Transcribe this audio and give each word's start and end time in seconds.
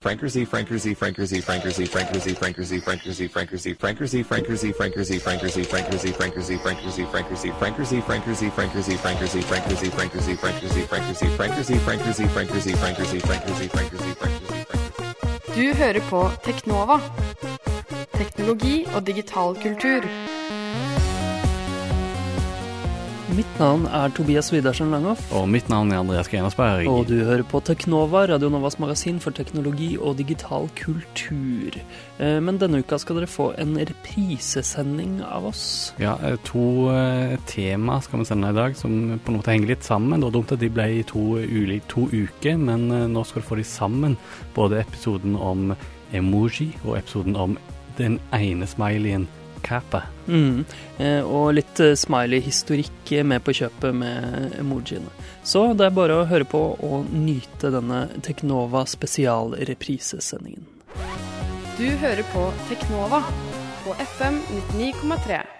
Frankerzy, 0.00 0.44
Franker 0.46 0.78
Z 0.78 0.94
Franker 0.94 1.26
Z 1.26 1.40
Franker 1.40 1.72
Z 1.72 1.88
Franker 1.88 2.22
Z 2.22 2.30
Franker 2.38 2.62
Z 2.62 2.62
Franker 2.62 2.62
Z 2.62 3.74
Franker 3.74 4.06
Z 4.06 4.22
Franker 4.30 4.62
Z 4.62 4.72
Franker 4.72 5.02
Z 5.02 5.02
Franker 5.02 5.02
Z 5.02 5.18
Franker 5.18 6.14
Z 6.14 6.22
Franker 6.22 6.44
Z 6.46 6.54
Franker 12.30 12.54
Z 12.54 13.18
Franker 13.26 13.56
Z 13.56 13.68
Franker 13.68 13.98
Z 13.98 14.08
Du 15.56 15.74
hører 15.74 16.00
på 16.10 16.30
Teknova. 16.44 17.00
Teknologi 18.14 18.86
og 18.94 19.06
digital 19.06 19.54
kultur. 19.62 20.37
Mitt 23.38 23.58
navn 23.60 23.84
er 23.94 24.10
Tobias 24.10 24.48
Widersen 24.50 24.88
Langhoff. 24.90 25.20
Og 25.38 25.44
mitt 25.46 25.68
navn 25.70 25.92
er 25.92 26.00
Andreas 26.00 26.26
Grenersberg. 26.26 26.88
Og 26.90 27.04
du 27.06 27.20
hører 27.22 27.44
på 27.46 27.60
Teknova, 27.62 28.24
Radio 28.26 28.48
Novas 28.50 28.80
magasin 28.82 29.20
for 29.22 29.30
teknologi 29.36 29.92
og 29.94 30.16
digital 30.18 30.66
kultur. 30.74 31.76
Eh, 32.18 32.40
Men 32.42 32.58
denne 32.58 32.80
uka 32.82 32.98
skal 32.98 33.20
dere 33.20 33.30
få 33.30 33.52
en 33.62 33.78
reprisesending 33.78 35.20
av 35.22 35.46
oss. 35.52 35.94
Ja, 36.02 36.16
eh, 36.26 36.34
to 36.42 36.90
eh, 36.90 37.38
tema 37.46 38.00
skal 38.02 38.24
vi 38.24 38.28
sende 38.32 38.50
i 38.50 38.58
dag 38.58 38.74
som 38.74 39.20
på 39.22 39.30
en 39.30 39.38
måte 39.38 39.54
henger 39.54 39.70
litt 39.76 39.86
sammen. 39.86 40.18
Det 40.18 40.32
var 40.32 40.38
dumt 40.40 40.58
at 40.58 40.64
de 40.66 40.74
ble 40.74 40.90
i 40.98 41.06
to, 41.06 41.38
to 41.86 42.10
uker, 42.10 42.58
men 42.58 42.90
nå 43.14 43.22
skal 43.24 43.44
du 43.44 43.50
få 43.52 43.62
de 43.62 43.70
sammen. 43.70 44.18
Både 44.58 44.82
episoden 44.82 45.38
om 45.38 45.76
emoji 46.10 46.72
og 46.82 46.98
episoden 46.98 47.38
om 47.38 47.58
den 48.02 48.18
ene 48.34 48.66
smileyen 48.66 49.30
Kappa. 49.68 50.02
Mm. 50.26 50.64
Eh, 50.98 51.20
Og 51.22 51.52
litt 51.58 51.80
eh, 51.84 51.94
smiley-historikk 51.98 53.12
med 53.28 53.44
på 53.44 53.54
kjøpet 53.60 53.94
med 53.94 54.56
emojiene. 54.58 55.12
Så 55.44 55.66
det 55.76 55.86
er 55.88 55.94
bare 55.96 56.18
å 56.22 56.26
høre 56.28 56.48
på 56.48 56.62
og 56.88 57.12
nyte 57.12 57.70
denne 57.74 58.06
Teknova 58.24 58.86
spesialreprisesendingen. 58.88 60.66
Du 61.78 61.86
hører 62.02 62.24
på 62.32 62.48
Teknova 62.68 63.22
på 63.84 63.94
FM 64.02 64.40
99,3. 64.74 65.57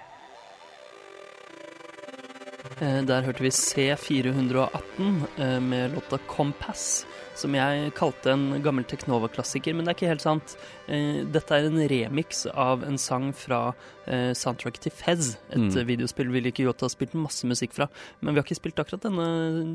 Eh, 2.80 3.02
Der 3.06 3.22
hørte 3.26 3.42
vi 3.42 3.50
C418 3.50 5.22
eh, 5.38 5.60
med 5.60 5.94
låta 5.94 6.18
Compass, 6.30 7.06
som 7.34 7.54
jeg 7.54 7.92
kalte 7.98 8.30
en 8.32 8.62
gammel 8.62 8.84
Teknova-klassiker, 8.86 9.74
men 9.74 9.84
det 9.86 9.92
er 9.92 9.98
ikke 9.98 10.10
helt 10.12 10.22
sant. 10.24 10.54
Eh, 10.86 11.24
Dette 11.26 11.56
er 11.58 11.66
en 11.66 11.80
remix 11.90 12.44
av 12.54 12.84
en 12.86 12.98
sang 12.98 13.32
fra 13.34 13.72
soundtrack 14.08 14.78
til 14.80 14.92
Fez, 14.94 15.34
et 15.52 15.58
Mm. 15.58 15.84
videospill 15.84 16.30
vi 16.32 16.40
liker 16.40 16.64
godt 16.64 16.80
har 16.80 16.88
spilt 16.88 17.12
masse 17.12 17.44
musikk 17.44 17.74
fra, 17.76 17.88
men 18.22 18.32
vi 18.34 18.40
har 18.40 18.44
ikke 18.46 18.56
spilt 18.56 18.78
akkurat 18.80 19.02
denne 19.02 19.26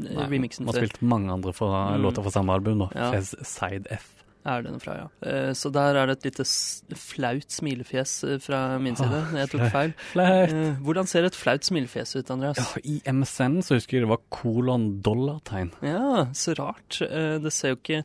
Nei, 0.01 0.25
remixen 0.25 0.65
Vi 0.65 0.71
har 0.73 0.81
spilt 0.87 1.01
mange 1.03 1.29
andre 1.31 1.53
fra, 1.53 1.93
Mm. 1.97 2.01
låter 2.01 2.23
fra 2.23 2.31
samme 2.31 2.49
album, 2.53 2.79
da. 2.79 2.89
Ja. 2.95 3.11
Fez 3.11 3.35
Side 3.43 3.85
F. 3.91 4.09
Er 4.45 4.61
den 4.65 4.79
fra, 4.83 4.93
ja. 4.97 5.07
Eh, 5.23 5.53
Så 5.55 5.71
der 5.71 5.95
er 5.95 6.07
det 6.09 6.17
et 6.17 6.25
lite 6.31 6.43
flaut 6.99 7.47
smilefjes 7.53 8.13
eh, 8.27 8.39
fra 8.43 8.77
min 8.83 8.95
side. 8.99 9.21
Jeg 9.39 9.49
tok 9.53 9.61
feil. 9.71 9.93
Eh, 10.19 10.53
Hvordan 10.83 11.07
ser 11.07 11.23
et 11.29 11.37
flaut 11.37 11.63
smilefjes 11.63 12.15
ut, 12.19 12.31
Andreas? 12.33 12.57
Ja, 12.59 12.81
I 12.83 12.97
MSN 13.07 13.61
så 13.63 13.77
husker 13.77 13.97
jeg 13.97 14.03
det 14.03 14.09
var 14.11 14.19
kolon 14.33 15.01
dollartegn. 15.05 15.71
Ja, 15.85 16.25
så 16.35 16.55
rart. 16.59 16.99
Det 16.99 17.53
ser 17.55 17.73
jo 17.73 17.79
ikke 17.79 18.01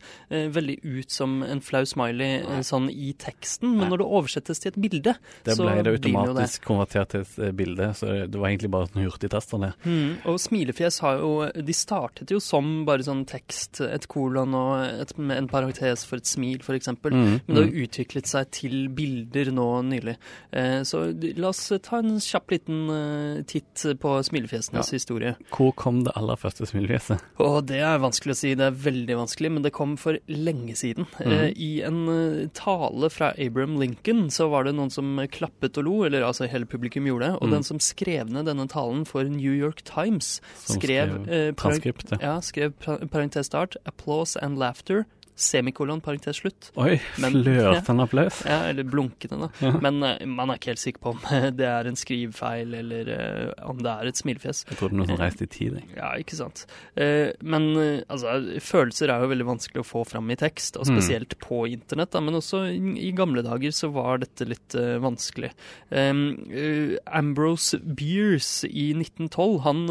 veldig 0.55 0.79
ut 0.85 1.11
som 1.11 1.41
en 1.43 1.61
flau 1.65 1.83
smiley 1.89 2.45
Nei. 2.47 2.61
sånn 2.67 2.87
i 2.93 3.11
teksten, 3.19 3.73
men 3.75 3.87
Nei. 3.87 3.91
når 3.93 4.03
det 4.05 4.09
oversettes 4.21 4.63
til 4.63 4.73
et 4.73 4.79
bilde, 4.87 5.17
Det 5.47 5.57
så 5.59 5.67
ble 5.67 5.75
det 5.83 5.85
blir 5.89 5.99
det. 5.99 6.15
automatisk 6.15 6.65
konvertert 6.69 7.13
til 7.17 7.27
et 7.27 7.57
bilde, 7.59 7.91
så 7.99 8.13
det 8.31 8.39
var 8.39 8.49
egentlig 8.53 8.71
bare 8.71 8.89
en 8.95 9.03
hurtigtester 9.09 9.59
det. 9.67 9.73
Mm, 9.85 10.17
og 10.31 10.39
smilefjes 10.43 11.01
har 11.03 11.19
jo 11.19 11.35
De 11.69 11.75
startet 11.75 12.31
jo 12.31 12.39
som 12.43 12.85
bare 12.87 13.03
sånn 13.07 13.25
tekst, 13.29 13.81
et 13.83 14.07
kolon 14.09 14.55
og 14.55 14.85
et, 15.03 15.13
en 15.19 15.49
parentes 15.51 16.05
for 16.07 16.17
et 16.21 16.28
smil, 16.29 16.61
f.eks. 16.63 16.91
Mm, 16.93 17.01
Men 17.09 17.41
det 17.47 17.57
har 17.57 17.67
mm. 17.69 17.73
jo 17.75 17.87
utviklet 17.89 18.29
seg 18.31 18.51
til 18.55 18.77
bilder 18.95 19.51
nå 19.55 19.67
nylig. 19.89 20.17
Eh, 20.53 20.81
så 20.89 21.03
la 21.39 21.49
oss 21.53 21.65
ta 21.85 22.01
en 22.03 22.19
kjapp 22.23 22.53
liten 22.55 22.83
eh, 22.95 23.43
titt 23.49 23.85
på 24.03 24.15
smilefjesenes 24.29 24.93
Ja. 24.93 24.97
historie. 24.99 25.35
Hvor 25.55 25.73
kom 25.79 26.03
det 26.07 26.13
aller 26.19 26.37
første 26.41 26.67
smilefjeset? 26.69 27.23
Åh, 27.43 27.59
det 27.69 27.81
er 27.85 27.99
vanskelig 28.03 28.37
å 28.37 28.41
si, 28.43 28.55
det 28.59 28.69
er 28.69 28.79
veldig 28.85 29.17
vanskelig, 29.23 29.53
men 29.57 29.65
det 29.67 29.73
kom 29.77 29.97
for 30.01 30.19
lenge 30.29 30.77
siden. 30.79 31.09
Mm. 31.19 31.37
I 31.57 31.71
en 31.89 32.01
eh, 32.13 32.49
tale 32.59 33.11
fra 33.15 33.33
Abraham 33.39 33.79
Lincoln 33.81 34.29
så 34.35 34.49
var 34.53 34.65
det 34.69 34.75
noen 34.79 34.93
som 34.93 35.17
klappet 35.33 35.79
og 35.81 35.85
lo, 35.89 35.97
eller 36.07 36.27
altså 36.27 36.49
hele 36.51 36.69
publikum 36.69 37.07
gjorde 37.09 37.29
det, 37.33 37.35
og 37.41 37.49
Mm. 37.49 37.53
den 37.57 37.65
som 37.65 37.79
skrev 37.81 38.29
ned 38.31 38.45
denne 38.45 38.69
talen 38.69 39.07
for 39.09 39.25
New 39.25 39.53
York 39.55 39.83
Times, 39.89 40.41
Som 40.65 40.77
skrev, 40.81 41.25
skrev 41.25 42.13
eh. 42.13 42.19
Ja, 42.21 42.41
skrev 42.45 42.73
parentes 43.11 43.47
start, 43.47 43.77
applause 43.87 44.37
and 44.43 44.59
laughter, 44.59 45.07
semikolon, 45.39 46.01
parentes 46.05 46.41
slutt. 46.43 46.71
Oi, 46.83 46.97
flørtende 47.17 48.05
applaus. 48.09 48.41
Ja, 48.49 48.61
eller 48.73 48.87
blunkende, 48.89 49.39
da. 49.47 49.49
Ja. 49.63 49.73
Men 49.85 50.03
eh, 50.07 50.25
man 50.27 50.51
er 50.53 50.59
ikke 50.59 50.73
helt 50.73 50.83
sikker 50.83 51.05
på 51.05 51.13
om 51.15 51.21
det 51.59 51.67
er 51.69 51.89
en 51.91 51.99
skrivefeil, 51.99 52.75
eller 52.81 53.13
eh, 53.15 53.53
om 53.71 53.79
det 53.85 53.93
er 53.93 54.11
et 54.11 54.19
smilefjes. 54.21 54.65
Jeg 54.73 54.81
trodde 54.81 54.99
noen 54.99 55.13
som 55.13 55.21
reiste 55.23 55.47
i 55.47 55.51
tid. 55.55 55.79
jeg. 55.81 55.89
Ja, 55.99 56.13
ikke 56.21 56.37
sant. 56.39 56.65
Eh, 56.99 57.31
men 57.43 57.71
altså, 58.11 58.37
følelser 58.63 59.11
er 59.15 59.23
jo 59.25 59.31
veldig 59.33 59.47
vanskelig 59.49 59.83
å 59.83 59.87
få 59.89 60.05
fram 60.09 60.29
i 60.35 60.39
tekst, 60.39 60.77
og 60.77 60.87
Mm. 60.89 60.95
spesielt 60.97 61.35
på 61.43 61.63
internett. 61.69 62.11
Da, 62.15 62.21
men 62.25 62.39
også 62.39 62.63
i, 62.73 62.79
i 63.09 63.11
gamle 63.17 63.43
dager 63.45 63.73
så 63.77 63.91
var 63.93 64.23
dette 64.23 64.47
litt 64.49 64.73
vanskelig. 65.03 65.51
Um, 65.93 66.23
Ambrose 67.13 67.79
Beers 67.83 68.65
i 68.65 68.93
1912, 68.95 69.59
han 69.67 69.83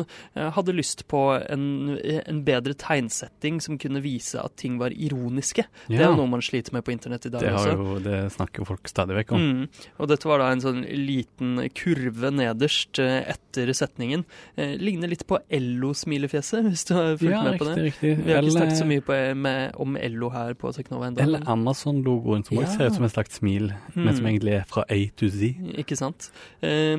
hadde 0.56 0.74
lyst 0.76 1.06
på 1.12 1.22
en, 1.38 1.66
en 2.02 2.42
bedre 2.48 2.74
tegnsetting 2.80 3.60
som 3.64 3.78
kunne 3.82 4.02
vise 4.04 4.40
at 4.42 4.56
ting 4.60 4.78
var 4.82 4.96
ironiske. 5.38 5.66
Det 5.88 6.00
er 6.00 6.08
jo 6.10 6.16
noe 6.18 6.28
man 6.30 6.42
sliter 6.42 6.74
med 6.74 6.84
på 6.84 6.92
internett 6.92 7.26
i 7.26 7.30
dag 7.30 7.42
Det, 7.42 7.52
også. 7.54 7.74
jo, 7.78 8.00
det 8.04 8.32
snakker 8.34 8.60
jo 8.64 8.66
folk 8.66 8.88
stadig 8.90 9.16
vekk 9.20 9.32
om. 9.38 9.40
Mm. 9.48 9.70
Og 10.00 10.08
dette 10.10 10.26
var 10.30 10.40
da 10.40 10.52
en 10.52 10.62
sånn 10.64 10.82
liten 10.88 11.70
kurve 11.78 12.32
nederst 12.34 13.00
eh, 13.00 13.24
etter 13.30 13.72
setningen. 13.74 14.26
Eh, 14.58 14.76
ligner 14.78 15.08
litt 15.12 15.26
på 15.28 15.40
Ello-smilefjeset, 15.50 16.66
hvis 16.68 16.86
du 16.90 16.94
har 16.98 17.18
fulgt 17.18 17.32
Ja, 17.32 17.44
med 17.44 17.60
på 17.60 17.66
det. 17.70 17.76
riktig, 17.78 18.12
riktig. 18.18 18.26
Vi 18.26 18.34
har 18.34 18.42
ikke 18.44 18.56
snakket 18.58 18.80
så 18.82 18.88
mye 18.90 19.02
på, 19.08 19.18
med, 19.36 19.72
om 19.78 19.96
Ello 19.98 20.30
her 20.34 20.54
på 20.60 20.72
Teknova 20.76 21.08
ennå. 21.12 21.22
Eller 21.24 21.40
Amazon-logoen, 21.48 22.46
som 22.48 22.58
også 22.58 22.78
ser 22.78 22.88
ut 22.92 22.98
som 22.98 23.04
en 23.08 23.14
slags 23.14 23.38
smil, 23.40 23.72
men 23.96 24.16
som 24.16 24.26
Mm. 24.26 24.32
egentlig 24.34 24.54
er 24.60 24.66
fra 24.68 24.84
A 24.90 24.98
to 25.16 25.30
Z. 25.30 25.54
Ikke 25.78 25.96
sant. 25.98 26.32
Eh, 26.62 26.98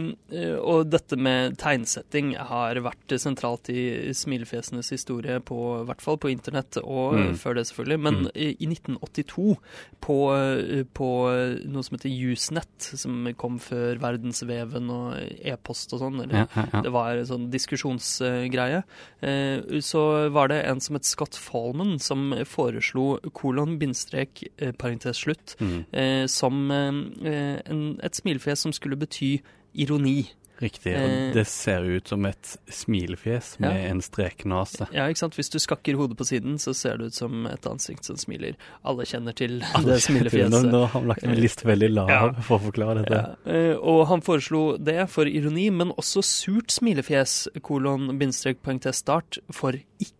og 0.62 0.88
dette 0.90 1.16
med 1.18 1.56
tegnsetting 1.58 2.34
har 2.36 2.74
vært 2.84 3.16
sentralt 3.20 3.68
i 3.70 4.12
smilefjesenes 4.14 4.90
historie, 4.90 5.40
på, 5.40 5.82
i 5.82 5.86
hvert 5.88 6.00
fall 6.00 6.16
på 6.18 6.30
internett, 6.30 6.76
og 6.82 7.14
Mm. 7.18 7.34
før 7.36 7.54
det 7.56 7.66
selvfølgelig. 7.66 8.00
Men 8.00 8.14
Mm. 8.14 8.27
I, 8.34 8.50
i 8.58 8.66
1982, 8.68 9.56
på, 10.00 10.16
eh, 10.34 10.84
på 10.94 11.08
noe 11.68 11.82
som 11.86 11.96
heter 11.96 12.10
Usenet, 12.32 12.88
som 12.98 13.26
kom 13.38 13.58
før 13.62 13.98
verdensveven 14.02 14.90
og 14.90 15.16
e-post 15.44 15.92
og 15.96 16.00
sånn, 16.02 16.20
Ja, 16.30 16.46
ja, 16.54 16.64
ja. 16.72 16.82
det 16.82 16.92
var 16.92 17.16
en 17.16 17.26
sånn 17.28 17.50
diskusjonsgreie, 17.50 18.82
eh, 19.22 19.80
så 19.84 20.30
var 20.32 20.48
det 20.48 20.62
en 20.66 20.80
som 20.80 20.96
het 20.98 21.04
Scott 21.08 21.34
Fallman, 21.38 21.98
som 21.98 22.32
foreslo 22.46 23.18
kolon, 23.32 23.78
bindstrek, 23.78 24.44
eh, 24.58 24.72
parentes 24.72 25.16
slutt, 25.24 25.56
Mm. 25.60 25.84
eh, 25.92 26.26
som 26.26 26.70
eh, 26.70 27.60
en, 27.66 27.98
et 28.02 28.14
smilefjes 28.14 28.58
som 28.60 28.72
skulle 28.72 28.96
bety 28.96 29.40
ironi. 29.74 30.30
Riktig. 30.60 30.92
Eh. 30.92 31.02
Og 31.28 31.34
det 31.36 31.44
ser 31.46 31.84
ut 31.86 32.08
som 32.10 32.24
et 32.26 32.56
smilefjes 32.68 33.58
med 33.62 33.70
Ja. 33.76 33.88
en 33.92 34.00
streknase. 34.02 34.88
Ja, 34.92 35.06
ikke 35.06 35.18
sant? 35.22 35.36
Hvis 35.38 35.50
du 35.50 35.58
skakker 35.62 35.94
hodet 35.94 36.16
på 36.18 36.26
siden, 36.26 36.56
så 36.58 36.74
ser 36.74 36.96
det 36.98 37.06
ut 37.12 37.14
som 37.14 37.46
et 37.46 37.62
ansikt 37.70 38.04
som 38.04 38.16
smiler. 38.16 38.56
Alle 38.84 39.04
kjenner 39.06 39.34
til 39.38 39.62
Alle 39.74 39.94
det 39.94 40.00
til 40.02 40.06
smilefjeset. 40.14 40.50
Nå, 40.50 40.62
nå 40.72 40.80
har 40.86 40.88
han 40.96 41.06
lagt 41.08 41.22
en 41.24 41.36
liste 41.38 41.64
veldig 41.68 41.90
lav 41.94 42.08
Ja. 42.10 42.32
for 42.42 42.58
å 42.58 42.72
forklare 42.72 43.04
dette. 43.04 43.22
Ja, 43.46 43.52
eh, 43.52 43.76
og 43.78 44.06
han 44.08 44.20
foreslo 44.20 44.76
det 44.82 45.08
for 45.10 45.24
ironi, 45.30 45.70
men 45.70 45.92
også 45.92 46.22
surt 46.26 46.74
smilefjes, 46.74 47.48
kolon, 47.62 48.18
bindstrek, 48.18 48.60
parentes, 48.62 48.96
start, 49.04 49.38
for 49.52 49.72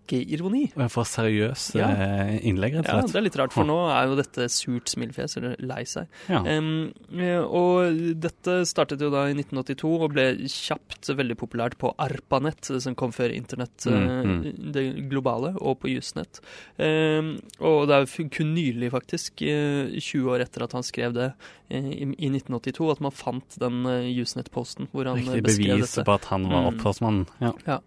ikke-ironi. 0.09 0.73
Og 0.77 0.91
For 0.91 1.05
seriøse 1.05 1.77
Ja. 1.79 1.89
eh, 1.93 2.41
innlegg, 2.49 2.75
rett 2.81 2.89
Ja, 2.89 3.01
det 3.03 3.15
er 3.15 3.21
litt 3.29 3.37
rart, 3.37 3.53
for 3.53 3.65
nå 3.69 3.77
er 3.93 4.09
jo 4.09 4.17
dette 4.17 4.49
surt 4.49 4.89
smilefjes, 4.89 5.37
eller 5.37 5.57
lei 5.61 5.83
seg. 5.85 6.09
Ja. 6.29 6.41
Eh, 6.43 7.39
og 7.45 8.01
dette 8.21 8.65
startet 8.67 9.01
jo 9.01 9.11
da 9.13 9.27
i 9.29 9.35
1982 9.35 10.01
og 10.03 10.13
ble 10.15 10.27
kjapt 10.49 11.11
veldig 11.15 11.37
populært 11.37 11.77
på 11.79 11.95
ARPANET, 11.99 12.73
som 12.81 12.95
kom 12.95 13.13
før 13.13 13.31
internett, 13.35 13.87
Mm, 13.89 14.43
mm. 14.43 14.73
det 14.73 15.09
globale, 15.11 15.55
og 15.61 15.81
på 15.81 15.89
Jusnett. 15.93 16.41
Um, 16.79 17.39
og 17.61 17.87
det 17.89 17.95
er 17.95 18.05
jo 18.07 18.29
kun 18.29 18.55
nylig, 18.55 18.91
faktisk, 18.93 19.43
eh, 19.43 19.99
20 20.01 20.31
år 20.31 20.41
etter 20.45 20.63
at 20.65 20.73
han 20.73 20.83
skrev 20.83 21.13
det 21.15 21.33
eh, 21.71 21.83
i, 21.85 22.05
i 22.19 22.29
1982, 22.31 22.91
at 22.93 23.01
man 23.01 23.11
fant 23.13 23.59
den 23.59 23.85
eh, 23.87 24.09
Usenet-posten 24.23 24.89
hvor 24.93 25.05
han 25.07 25.19
eh, 25.19 25.25
Riktig 25.39 25.45
beskrev 25.45 25.77
bevis 25.79 25.95
på 26.05 26.15
at 26.15 26.25
han 26.33 26.49
var 26.49 26.59
Mm. 26.59 26.75
opphavsmannen. 26.79 27.27
Ja. 27.41 27.53
Ja, 27.67 27.79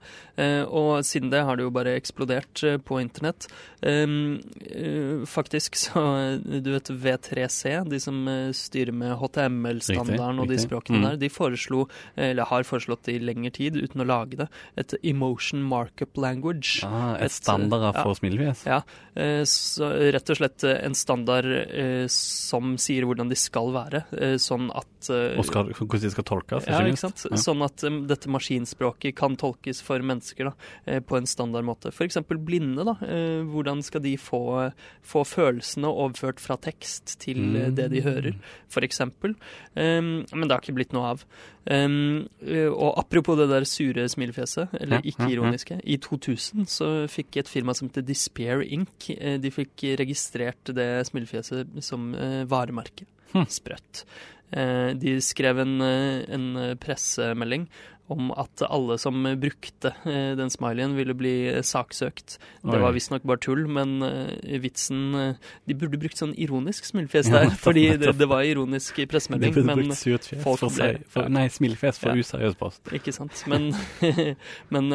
Uh, 0.42 0.64
og 0.74 1.04
siden 1.06 1.30
det 1.30 1.44
har 1.46 1.56
det 1.56 1.64
jo 1.66 1.70
bare 1.70 1.92
eksplodert 2.00 2.11
eh, 2.20 2.78
på 2.78 3.00
internett. 3.02 3.48
Um, 3.82 4.42
eh, 4.62 5.26
faktisk 5.26 5.76
så 5.76 6.40
Du 6.42 6.72
vet 6.72 6.90
V3C, 6.90 7.84
de 7.90 8.00
som 8.00 8.28
eh, 8.28 8.52
styrer 8.54 8.92
med 8.94 9.16
HTML-standarden 9.18 10.40
og 10.40 10.48
de 10.52 10.58
språkene 10.62 10.92
Mm. 11.02 11.04
der, 11.10 11.16
de 11.18 11.30
foreslo, 11.30 11.86
eller 12.18 12.44
har 12.46 12.64
foreslått 12.68 13.08
i 13.08 13.20
lengre 13.20 13.52
tid 13.52 13.78
uten 13.80 14.02
å 14.02 14.06
lage 14.06 14.36
det, 14.38 14.48
et 14.78 14.94
emotion 15.04 15.62
markup 15.64 16.18
language. 16.18 16.84
Ah, 16.84 17.16
Et, 17.16 17.24
et 17.26 17.32
standard 17.32 17.96
ja. 17.96 18.04
for 18.04 18.14
smilefjes? 18.18 18.66
Ja, 18.68 18.82
eh, 19.16 19.44
så 19.48 19.90
rett 20.12 20.30
og 20.30 20.38
slett 20.38 20.64
eh, 20.68 20.82
en 20.86 20.94
standard 20.98 21.46
eh, 21.46 22.06
som 22.12 22.76
sier 22.82 23.06
hvordan 23.08 23.30
de 23.32 23.36
skal 23.40 23.72
være, 23.74 24.04
eh, 24.18 24.36
sånn 24.42 24.70
at 24.76 25.10
eh, 25.10 25.38
Og 25.40 25.46
skal, 25.48 25.72
hvordan 25.72 26.02
de 26.04 26.12
skal 26.12 26.28
tolkes? 26.28 26.68
ja, 26.68 26.82
minst. 26.84 27.04
ikke 27.04 27.08
sant? 27.08 27.26
Ja. 27.32 27.38
Sånn 27.42 27.64
at 27.66 27.86
dette 28.12 28.30
maskinspråket 28.30 29.16
kan 29.18 29.38
tolkes 29.40 29.82
for 29.82 30.00
mennesker 30.06 30.52
da, 30.52 30.54
eh, 30.86 31.00
på 31.00 31.18
en 31.18 31.26
standard 31.30 31.66
måte. 31.66 31.92
F.eks. 32.02 32.18
blinde. 32.42 32.86
da, 32.88 32.96
eh, 33.06 33.46
Hvordan 33.46 33.84
skal 33.86 34.02
de 34.02 34.16
få, 34.18 34.72
få 35.06 35.24
følelsene 35.28 35.88
overført 35.88 36.42
fra 36.42 36.58
tekst 36.58 37.20
til 37.22 37.38
mm. 37.38 37.76
det 37.78 37.88
de 37.94 38.02
hører, 38.06 38.36
f.eks. 38.72 39.02
Um, 39.06 40.26
men 40.26 40.48
det 40.48 40.56
har 40.56 40.64
ikke 40.64 40.78
blitt 40.80 40.96
noe 40.98 41.14
av. 41.14 41.26
Um, 41.70 42.26
eh, 42.42 42.68
og 42.72 42.98
apropos 42.98 43.38
det 43.38 43.50
der 43.52 43.68
sure 43.70 44.08
smilefjeset, 44.10 44.74
eller 44.82 45.06
ikke 45.06 45.30
ironiske. 45.30 45.78
I 45.86 46.00
2000 46.02 46.66
så 46.72 46.90
fikk 47.12 47.38
et 47.42 47.52
firma 47.52 47.76
som 47.78 47.90
heter 47.90 48.06
Despair 48.08 48.66
Inc. 48.66 49.12
eh, 49.14 49.38
De 49.42 49.54
fikk 49.54 49.86
registrert 50.02 50.74
det 50.76 50.90
smilefjeset 51.12 51.80
som 51.86 52.14
eh, 52.16 52.44
varemerke. 52.50 53.06
Hm. 53.36 53.46
Sprøtt. 53.48 54.06
Eh, 54.52 54.92
De 55.00 55.20
skrev 55.24 55.62
en, 55.64 55.78
eh, 55.86 56.26
en 56.34 56.78
pressemelding 56.82 57.70
om 58.12 58.30
at 58.38 58.62
alle 58.68 58.98
som 59.02 59.18
brukte 59.40 59.94
eh, 60.06 60.34
den 60.40 60.52
smileyen, 60.54 60.94
ville 60.98 61.16
bli 61.18 61.32
saksøkt. 61.66 62.38
Det 62.62 62.80
var 62.84 62.94
visstnok 62.96 63.24
bare 63.28 63.42
tull, 63.42 63.64
men 63.72 63.98
eh, 64.06 64.60
vitsen 64.64 65.02
eh, 65.16 65.52
De 65.70 65.78
burde 65.80 66.00
brukt 66.02 66.20
sånn 66.20 66.34
ironisk 66.36 66.86
smilefjes 66.90 67.30
der, 67.32 67.48
ja, 67.50 67.56
fordi 67.64 67.86
det, 68.02 68.14
det 68.20 68.28
var 68.30 68.44
ironisk 68.48 69.00
De 69.02 69.08
pressemelding. 69.12 69.54
burde 69.56 69.68
Men 69.72 69.82
brukt 69.86 70.00
surt 70.02 70.28
fjes 70.30 70.44
for, 70.46 70.68
seg- 70.76 71.04
for. 71.12 71.30
Nei, 71.32 71.48
smilefjes 71.54 72.02
for 72.04 72.12
Ja. 72.14 72.22
useriøs 72.26 72.58
post. 72.60 72.82
ikke 72.94 73.14
sant. 73.16 73.44
Men, 73.52 73.72
men 74.74 74.92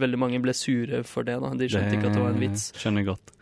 veldig 0.00 0.18
mange 0.20 0.40
ble 0.44 0.54
sure 0.56 1.02
for 1.08 1.26
det. 1.26 1.38
da. 1.42 1.52
De 1.58 1.68
skjønte 1.70 1.96
ikke 1.98 2.10
at 2.12 2.16
det 2.18 2.22
var 2.24 2.34
en 2.36 2.42
vits. 2.46 2.70
Skjønner 2.78 3.06
godt. 3.12 3.32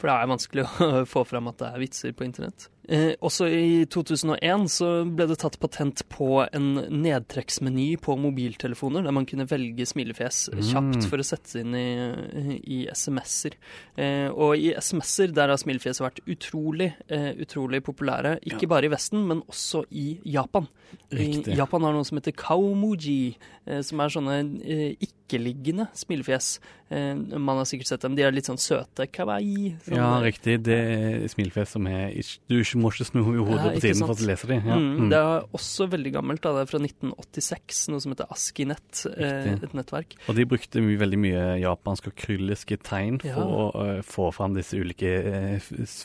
For 0.00 0.08
det 0.08 0.14
er 0.16 0.28
vanskelig 0.30 0.62
å 0.86 1.04
få 1.08 1.24
fram 1.28 1.48
at 1.50 1.58
det 1.60 1.72
er 1.74 1.82
vitser 1.82 2.14
på 2.16 2.24
internett. 2.24 2.68
Eh, 2.90 3.12
også 3.22 3.46
i 3.46 3.84
2001 3.86 4.64
så 4.74 4.88
ble 5.06 5.28
det 5.30 5.36
tatt 5.38 5.54
patent 5.62 6.02
på 6.10 6.40
en 6.50 6.72
nedtrekksmeny 6.90 7.92
på 8.02 8.16
mobiltelefoner, 8.18 9.04
der 9.06 9.14
man 9.14 9.28
kunne 9.30 9.46
velge 9.46 9.86
smilefjes 9.86 10.48
kjapt 10.58 10.98
Mm. 10.98 11.06
for 11.08 11.22
å 11.22 11.26
sette 11.26 11.60
inn 11.60 11.74
i, 11.78 12.58
i 12.66 12.78
SMS-er. 12.90 13.54
Eh, 13.96 14.28
og 14.34 14.56
i 14.58 14.72
SMS-er 14.74 15.30
der 15.36 15.48
har 15.52 15.56
smilefjes 15.62 16.02
vært 16.02 16.18
utrolig, 16.26 16.90
eh, 17.08 17.30
utrolig 17.38 17.80
populære. 17.86 18.40
Ikke 18.50 18.66
bare 18.68 18.86
i 18.86 18.92
Vesten, 18.92 19.22
men 19.28 19.42
også 19.46 19.84
i 19.92 20.18
Japan. 20.26 20.66
Riktig. 21.12 21.54
I 21.54 21.56
Japan 21.62 21.82
har 21.86 21.92
noe 21.94 22.04
som 22.04 22.18
heter 22.18 22.32
kaomoji, 22.34 23.36
eh, 23.66 23.80
som 23.82 24.00
er 24.00 24.08
sånne 24.08 24.38
eh, 24.66 24.96
ikke-liggende 24.98 25.86
smilefjes. 25.94 26.58
Eh, 26.90 27.14
man 27.38 27.56
har 27.60 27.64
sikkert 27.70 27.86
sett 27.86 28.00
dem. 28.02 28.16
De 28.18 28.22
er 28.26 28.32
litt 28.34 28.48
sånn 28.50 28.58
søte. 28.58 29.06
Kawaii. 29.14 29.76
Sånn, 29.86 29.94
Ja, 29.96 30.18
eh, 30.18 30.24
riktig. 30.32 30.56
Det 30.66 30.78
er 30.78 31.28
smilfjes 31.30 31.68
som 31.76 31.86
er 31.86 32.10
Du 32.48 32.56
må 32.82 32.90
ikke 32.90 33.06
snu 33.06 33.20
i 33.22 33.38
hodet 33.38 33.64
Ja, 33.64 33.70
på 33.76 33.80
tiden 33.84 34.00
for 34.02 34.10
at 34.16 34.18
å 34.24 34.26
lese 34.26 34.46
dem. 34.50 34.62
Ja. 34.66 34.74
Mm, 34.76 34.90
Mm. 35.00 35.08
Det 35.10 35.18
er 35.18 35.44
også 35.54 35.86
veldig 35.88 36.12
gammelt. 36.12 36.40
da, 36.42 36.52
Det 36.52 36.62
er 36.62 36.66
fra 36.66 36.78
1986, 36.80 37.88
noe 37.88 38.00
som 38.00 38.12
heter 38.12 38.26
Askinet. 38.30 39.06
Eh, 39.06 39.44
Riktig. 39.54 39.62
et 39.62 39.72
nettverk. 39.74 40.16
Og 40.28 40.34
de 40.34 40.44
brukte 40.44 40.82
my 40.82 40.96
veldig 40.96 41.18
mye 41.18 41.60
japanske 41.62 42.08
og 42.08 42.16
krylliske 42.16 42.78
tegn 42.82 43.20
for 43.20 43.28
Ja. 43.28 43.36
å 43.36 43.74
uh, 43.98 44.02
få 44.02 44.32
fram 44.34 44.54
disse 44.54 44.74
ulike 44.74 45.10
uh, 45.54 45.58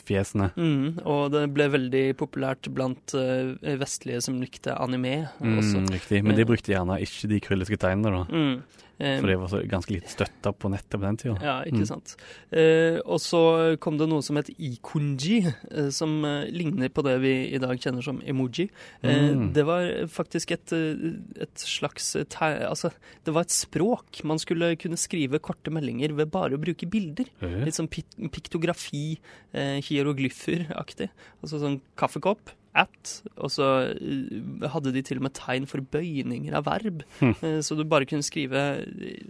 fjesene. 0.06 0.52
Mm, 0.56 1.04
og 1.04 1.32
det 1.32 1.52
ble 1.52 1.68
veldig 1.68 2.14
populært 2.16 2.72
blant 2.72 3.14
uh, 3.14 3.54
vestlige 3.76 4.22
som 4.22 4.40
likte 4.40 4.74
anime 4.78 5.28
også. 5.40 5.82
Mm, 5.82 5.90
riktig. 5.90 6.22
Men 6.24 6.36
de 6.36 6.44
brukte 6.44 6.72
gjerne 6.72 7.00
ikke 7.02 7.28
de 7.28 7.40
krylliske 7.40 7.76
tegnene, 7.76 8.24
da. 8.24 8.62
Eh, 8.98 9.18
For 9.20 9.26
det 9.28 9.36
var 9.38 9.48
så 9.52 9.58
ganske 9.68 9.92
lite 9.92 10.08
støtta 10.08 10.52
på 10.56 10.70
nettet 10.72 10.96
på 10.96 11.02
den 11.04 11.16
tida. 11.20 11.36
Ja, 11.42 11.56
ikke 11.68 11.82
Mm. 11.84 11.86
sant. 11.86 12.16
Eh, 12.50 12.96
og 13.04 13.18
så 13.20 13.76
kom 13.78 13.98
det 13.98 14.08
noe 14.08 14.22
som 14.22 14.36
het 14.36 14.48
ikonji, 14.58 15.52
eh, 15.70 15.90
som 15.90 16.24
eh, 16.24 16.46
ligner 16.50 16.88
på 16.88 17.04
det 17.04 17.20
vi 17.20 17.34
i 17.54 17.58
dag 17.58 17.76
kjenner 17.78 18.02
som 18.02 18.20
emoji. 18.22 18.70
Eh, 19.02 19.34
Mm. 19.36 19.52
Det 19.52 19.64
var 19.66 19.82
faktisk 20.08 20.52
et, 20.52 20.72
eh, 20.72 21.42
et 21.42 21.54
slags. 21.56 22.14
Altså, 22.16 22.90
det 23.24 23.34
var 23.34 23.42
et 23.42 23.50
språk. 23.50 24.24
Man 24.24 24.38
skulle 24.38 24.76
kunne 24.76 24.96
skrive 24.96 25.38
korte 25.40 25.70
meldinger 25.70 26.14
ved 26.16 26.30
bare 26.30 26.56
å 26.56 26.60
bruke 26.60 26.88
bilder. 26.88 27.26
Mm. 27.42 27.64
Litt 27.64 27.74
sånn 27.74 27.88
pik 27.90 28.06
piktografi, 28.32 29.18
hieroglyffer-aktig. 29.54 31.08
Altså 31.42 31.60
sånn 31.62 31.80
kaffekopp, 31.98 32.50
at, 32.76 33.12
og 33.38 33.50
så 33.50 33.66
eh, 33.96 34.66
hadde 34.72 34.92
de 34.94 35.02
til 35.06 35.18
og 35.20 35.26
med 35.28 35.34
tegn 35.38 35.66
for 35.70 35.80
bøyninger 35.80 36.54
av 36.58 36.66
verb. 36.68 37.02
Hm. 37.20 37.34
Eh, 37.40 37.58
så 37.64 37.76
du 37.78 37.84
bare 37.88 38.04
kunne 38.08 38.22
skrive 38.26 38.62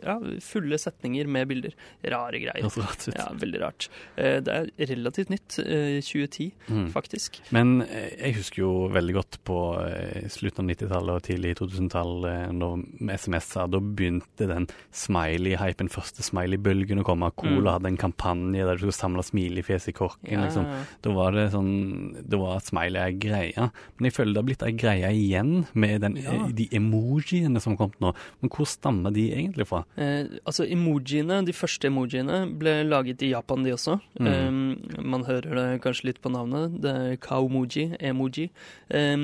ja, 0.02 0.16
fulle 0.42 0.78
setninger 0.80 1.26
med 1.30 1.48
bilder. 1.50 1.74
Rare 2.04 2.40
greier. 2.42 2.66
Rart. 2.76 3.06
Ja, 3.14 3.28
veldig 3.38 3.60
rart. 3.62 3.88
Eh, 4.18 4.40
det 4.44 4.52
er 4.56 4.90
relativt 4.92 5.30
nytt. 5.30 5.58
eh, 5.62 6.00
2010, 6.02 6.52
Mm. 6.66 6.88
faktisk. 6.92 7.38
Men 7.54 7.80
jeg 7.86 8.34
husker 8.36 8.60
jo 8.62 8.88
veldig 8.92 9.14
godt 9.14 9.36
på 9.46 9.56
slutten 10.32 10.64
av 10.64 10.66
90-tallet 10.76 11.14
og 11.14 11.22
tidlig 11.22 11.54
2000-tall, 11.58 12.24
eh, 12.26 12.50
når- 12.52 12.84
med 13.00 13.14
SMS-er, 13.20 13.68
da 13.70 13.78
begynte 13.78 14.46
den 14.50 14.66
smiley-hypen, 14.92 15.88
første 15.92 16.22
smiley-bølgen 16.26 17.00
å 17.02 17.06
komme. 17.06 17.30
Cola 17.36 17.56
Mm. 17.56 17.72
hadde 17.76 17.86
en 17.92 17.96
kampanje 17.96 18.64
der 18.66 18.76
du 18.76 18.86
skulle 18.90 18.96
samle 18.96 19.22
smilefjes 19.24 19.88
i 19.88 19.92
korken, 19.92 20.42
liksom. 20.44 20.66
Da 21.02 21.12
var 21.12 21.32
det 21.32 21.52
sånn 21.52 22.26
Det 22.28 22.38
var 22.38 22.56
at 22.56 22.64
er. 23.36 23.70
Men 23.98 24.08
jeg 24.10 24.12
føler 24.16 24.32
det 24.34 24.42
har 24.42 24.48
blitt 24.48 24.62
ei 24.66 24.72
greie 24.72 25.10
igjen 25.14 25.66
med 25.74 26.00
den, 26.00 26.16
Ja. 26.16 26.46
de 26.48 26.68
emojiene 26.72 27.60
som 27.60 27.76
har 27.76 27.78
kommet 27.86 28.00
nå. 28.00 28.14
Men 28.42 28.50
hvor 28.50 28.66
stammer 28.66 29.12
de 29.12 29.30
egentlig 29.32 29.66
fra? 29.66 29.84
Eh, 29.96 30.26
altså 30.44 30.66
Emojiene, 30.66 31.44
de 31.46 31.52
første 31.52 31.86
emojiene 31.88 32.40
ble 32.58 32.84
laget 32.88 33.22
i 33.22 33.30
Japan, 33.32 33.62
de 33.64 33.70
også. 33.72 34.00
Mm. 34.18 34.26
Eh, 34.26 35.02
man 35.02 35.24
hører 35.24 35.54
det 35.54 35.82
kanskje 35.82 36.04
litt 36.10 36.20
på 36.22 36.30
navnet. 36.32 36.80
Det 36.80 36.94
er 36.94 37.16
kaomoji, 37.16 37.96
emoji. 38.00 38.50
Eh, 38.90 39.16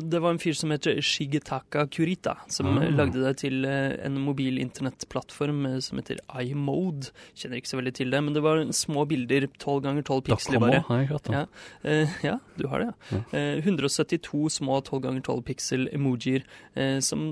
det 0.00 0.20
var 0.22 0.30
en 0.30 0.38
fyr 0.42 0.54
som 0.54 0.70
heter 0.70 1.00
Shigetaka 1.00 1.86
Kurita, 1.90 2.36
som 2.48 2.66
Ah. 2.78 2.88
lagde 2.90 3.20
det 3.22 3.36
til 3.38 3.64
eh, 3.64 3.96
en 4.04 4.18
mobil 4.20 4.58
internettplattform 4.58 5.66
eh, 5.66 5.78
som 5.80 5.98
heter 5.98 6.18
iMode. 6.42 7.10
Kjenner 7.36 7.56
ikke 7.60 7.70
så 7.72 7.78
veldig 7.80 7.94
til 7.94 8.10
det, 8.10 8.20
men 8.24 8.34
det 8.34 8.42
var 8.42 8.60
små 8.72 9.06
bilder, 9.08 9.48
12 9.58 9.82
ganger 9.82 10.02
12 10.06 10.22
piksler 10.28 10.60
bare. 10.60 10.80
har 10.86 10.98
jeg 11.02 11.08
hørt 11.08 11.28
om. 11.28 11.34
Ja. 11.34 11.44
Eh, 11.84 12.08
ja, 12.24 12.36
du 12.56 12.66
har 12.68 12.78
det, 12.84 12.94
ja. 13.12 13.20
Eh, 13.32 13.60
172 13.62 14.48
små 14.50 14.80
12 14.82 15.02
ganger 15.04 15.22
12 15.26 15.42
pixel 15.46 15.88
emojier 15.94 16.44
eh, 16.74 16.98
som 17.04 17.30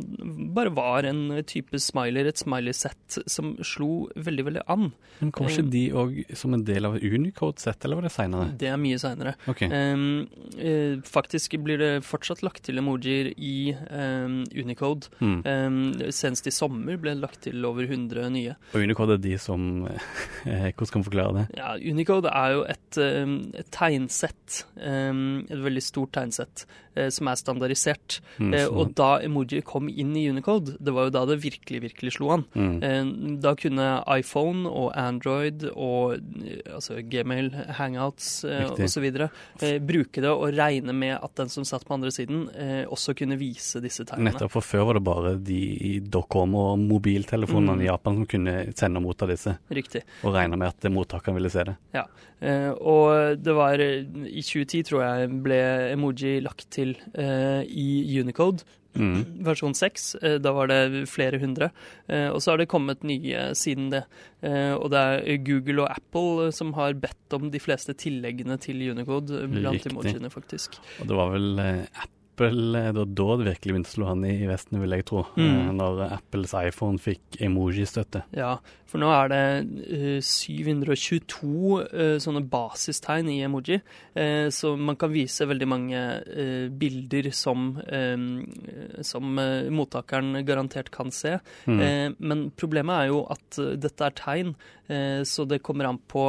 bare 0.54 0.72
var 0.74 1.08
en 1.08 1.42
type 1.48 1.78
smiler, 1.82 2.28
et 2.30 2.38
smiley-sett 2.40 3.18
som 3.26 3.56
slo 3.66 4.08
veldig, 4.16 4.44
veldig 4.50 4.64
an. 4.70 4.90
Men 5.18 5.32
kom 5.34 5.48
ikke 5.50 5.66
de 5.72 5.84
òg 5.98 6.18
som 6.38 6.54
en 6.54 6.64
del 6.66 6.86
av 6.86 6.98
Unicode-sett, 7.02 7.82
eller 7.84 7.98
var 7.98 8.08
det 8.08 8.14
seinere? 8.14 8.50
Det 8.60 8.70
er 8.70 8.78
mye 8.80 9.00
seinere. 9.00 9.34
Ok. 9.50 9.64
eh, 9.68 10.98
faktisk 11.08 11.58
blir 11.64 11.80
det 11.80 11.92
fortsatt 12.06 12.44
lagt 12.46 12.64
til 12.68 12.78
emojier 12.80 13.32
i 13.34 13.72
eh, 13.74 14.28
Unicode. 14.58 15.10
Mm. 15.18 15.38
Eh, 15.42 16.10
senest 16.14 16.46
i 16.50 16.54
sommer 16.54 16.98
ble 17.00 17.16
det 17.16 17.24
lagt 17.24 17.42
til 17.48 17.64
over 17.66 17.88
100 17.88 18.30
nye. 18.34 18.54
Og 18.74 18.84
Unicode 18.86 19.16
er 19.18 19.24
de 19.24 19.34
som 19.40 19.66
eh, 19.88 20.68
Hvordan 20.72 20.92
kan 20.92 21.00
man 21.00 21.08
forklare 21.08 21.36
det? 21.38 21.46
Ja, 21.58 21.74
Unicode 21.90 22.32
er 22.32 22.54
jo 22.54 22.64
et, 22.68 23.00
eh, 23.02 23.34
et 23.62 23.70
tegnsett, 23.74 24.62
eh, 24.76 25.12
et 25.48 25.64
veldig 25.64 25.77
stort 25.80 26.12
tegnsett, 26.12 26.64
eh, 26.96 27.08
som 27.10 27.28
er 27.28 27.34
standardisert. 27.36 28.20
Mm, 28.38 28.54
Eh, 28.54 28.66
og 28.68 28.94
da 28.94 29.18
emoji 29.20 29.62
kom 29.64 29.88
inn 29.88 30.16
i 30.16 30.28
Unicode, 30.30 30.76
det 30.80 30.92
var 30.92 31.04
jo 31.08 31.10
da 31.10 31.24
det 31.26 31.40
virkelig, 31.42 31.80
virkelig 31.82 32.12
slo 32.16 32.30
an. 32.30 32.44
mm. 32.54 32.82
Eh, 32.82 33.38
Da 33.40 33.54
kunne 33.54 34.02
iPhone 34.18 34.66
og 34.66 34.92
Android 34.96 35.64
og 35.74 36.14
eh, 36.44 36.60
altså 36.74 36.98
Gmail, 37.08 37.50
Hangouts 37.78 38.44
eh, 38.44 38.70
osv. 38.70 39.04
Eh, 39.62 39.78
bruke 39.78 40.20
det 40.20 40.30
og 40.30 40.52
regne 40.56 40.92
med 40.94 41.18
at 41.22 41.34
den 41.36 41.48
som 41.48 41.64
satt 41.64 41.84
på 41.86 41.94
andre 41.94 42.10
siden, 42.10 42.48
eh, 42.54 42.84
også 42.86 43.14
kunne 43.16 43.38
vise 43.38 43.80
disse 43.80 44.04
tegnene. 44.04 44.32
Nettopp, 44.32 44.50
for 44.50 44.60
før 44.62 44.86
var 44.86 44.94
det 44.94 45.04
bare 45.04 45.34
de 45.42 45.60
i 45.78 45.98
Docom 46.00 46.54
og 46.54 46.78
mobiltelefonene 46.78 47.76
Mm. 47.78 47.82
i 47.82 47.86
Japan 47.86 48.14
som 48.16 48.26
kunne 48.26 48.72
sende 48.74 48.96
og 48.98 49.02
motta 49.04 49.26
disse, 49.26 49.58
Riktig. 49.70 50.02
og 50.24 50.32
regne 50.34 50.56
med 50.58 50.68
at 50.68 50.90
mottakeren 50.90 51.34
ville 51.34 51.50
se 51.50 51.64
det. 51.64 51.76
Eh, 51.94 52.02
og 52.78 53.38
det 53.42 53.54
var 53.56 53.82
eh, 53.82 54.04
i 54.30 54.42
2010, 54.44 54.82
tror 54.86 55.04
jeg, 55.04 55.30
ble 55.42 55.60
emoji 55.92 56.38
lagt 56.44 56.68
til 56.74 56.94
eh, 57.18 57.62
i 57.66 58.20
Unicode. 58.20 58.66
Mm. 58.98 59.44
Versjon 59.46 59.74
6. 59.76 60.06
Eh, 60.22 60.36
da 60.42 60.52
var 60.56 60.70
det 60.70 61.06
flere 61.10 61.38
hundre. 61.42 61.70
Eh, 62.08 62.28
og 62.32 62.40
så 62.42 62.52
har 62.52 62.62
det 62.62 62.70
kommet 62.70 63.04
nye 63.06 63.50
siden 63.58 63.90
det. 63.92 64.04
Eh, 64.42 64.74
og 64.74 64.90
det 64.94 65.02
er 65.02 65.42
Google 65.46 65.84
og 65.84 65.92
Apple 65.94 66.48
eh, 66.48 66.54
som 66.54 66.74
har 66.78 66.98
bedt 66.98 67.36
om 67.36 67.50
de 67.54 67.62
fleste 67.62 67.94
tilleggene 67.98 68.58
til 68.62 68.82
Unicode 68.90 69.44
eh, 69.44 69.50
blant 69.50 69.90
emojiene, 69.90 70.32
faktisk. 70.32 70.80
Og 71.02 71.10
det 71.10 71.20
var 71.20 71.34
vel 71.36 71.62
eh, 71.62 72.06
Apple 72.38 72.78
eh, 72.78 72.92
Det 72.92 72.98
var 72.98 73.14
da 73.20 73.28
det 73.36 73.48
virkelig 73.52 73.74
begynte 73.74 73.92
å 73.92 73.96
slå 73.96 74.10
an 74.12 74.26
i 74.28 74.34
Vesten, 74.48 74.80
vil 74.82 74.96
jeg 74.96 75.06
tro. 75.08 75.24
Mm. 75.36 75.46
Eh, 75.46 75.70
Når 75.78 76.02
Apples 76.08 76.54
iPhone 76.58 77.02
fikk 77.02 77.40
emoji-støtte. 77.44 78.24
Ja, 78.36 78.56
for 78.88 79.02
nå 79.02 79.10
er 79.12 79.32
det 79.32 79.40
eh, 79.92 80.20
722 80.24 81.80
eh, 81.84 82.14
sånne 82.22 82.44
basistegn 82.48 83.28
i 83.32 83.40
emoji, 83.46 83.80
så 84.18 84.72
man 84.74 84.96
kan 84.98 85.12
vise 85.12 85.46
veldig 85.46 85.66
mange 85.70 85.98
bilder 86.74 87.28
som, 87.36 87.68
som 89.06 89.38
mottakeren 89.70 90.40
garantert 90.48 90.88
kan 90.90 91.12
se. 91.14 91.36
Mm. 91.70 92.16
Men 92.18 92.42
problemet 92.58 93.04
er 93.04 93.12
jo 93.12 93.20
at 93.30 93.60
dette 93.78 94.08
er 94.08 94.16
tegn, 94.18 94.50
så 95.28 95.46
det 95.46 95.60
kommer 95.62 95.86
an 95.86 96.00
på 96.10 96.24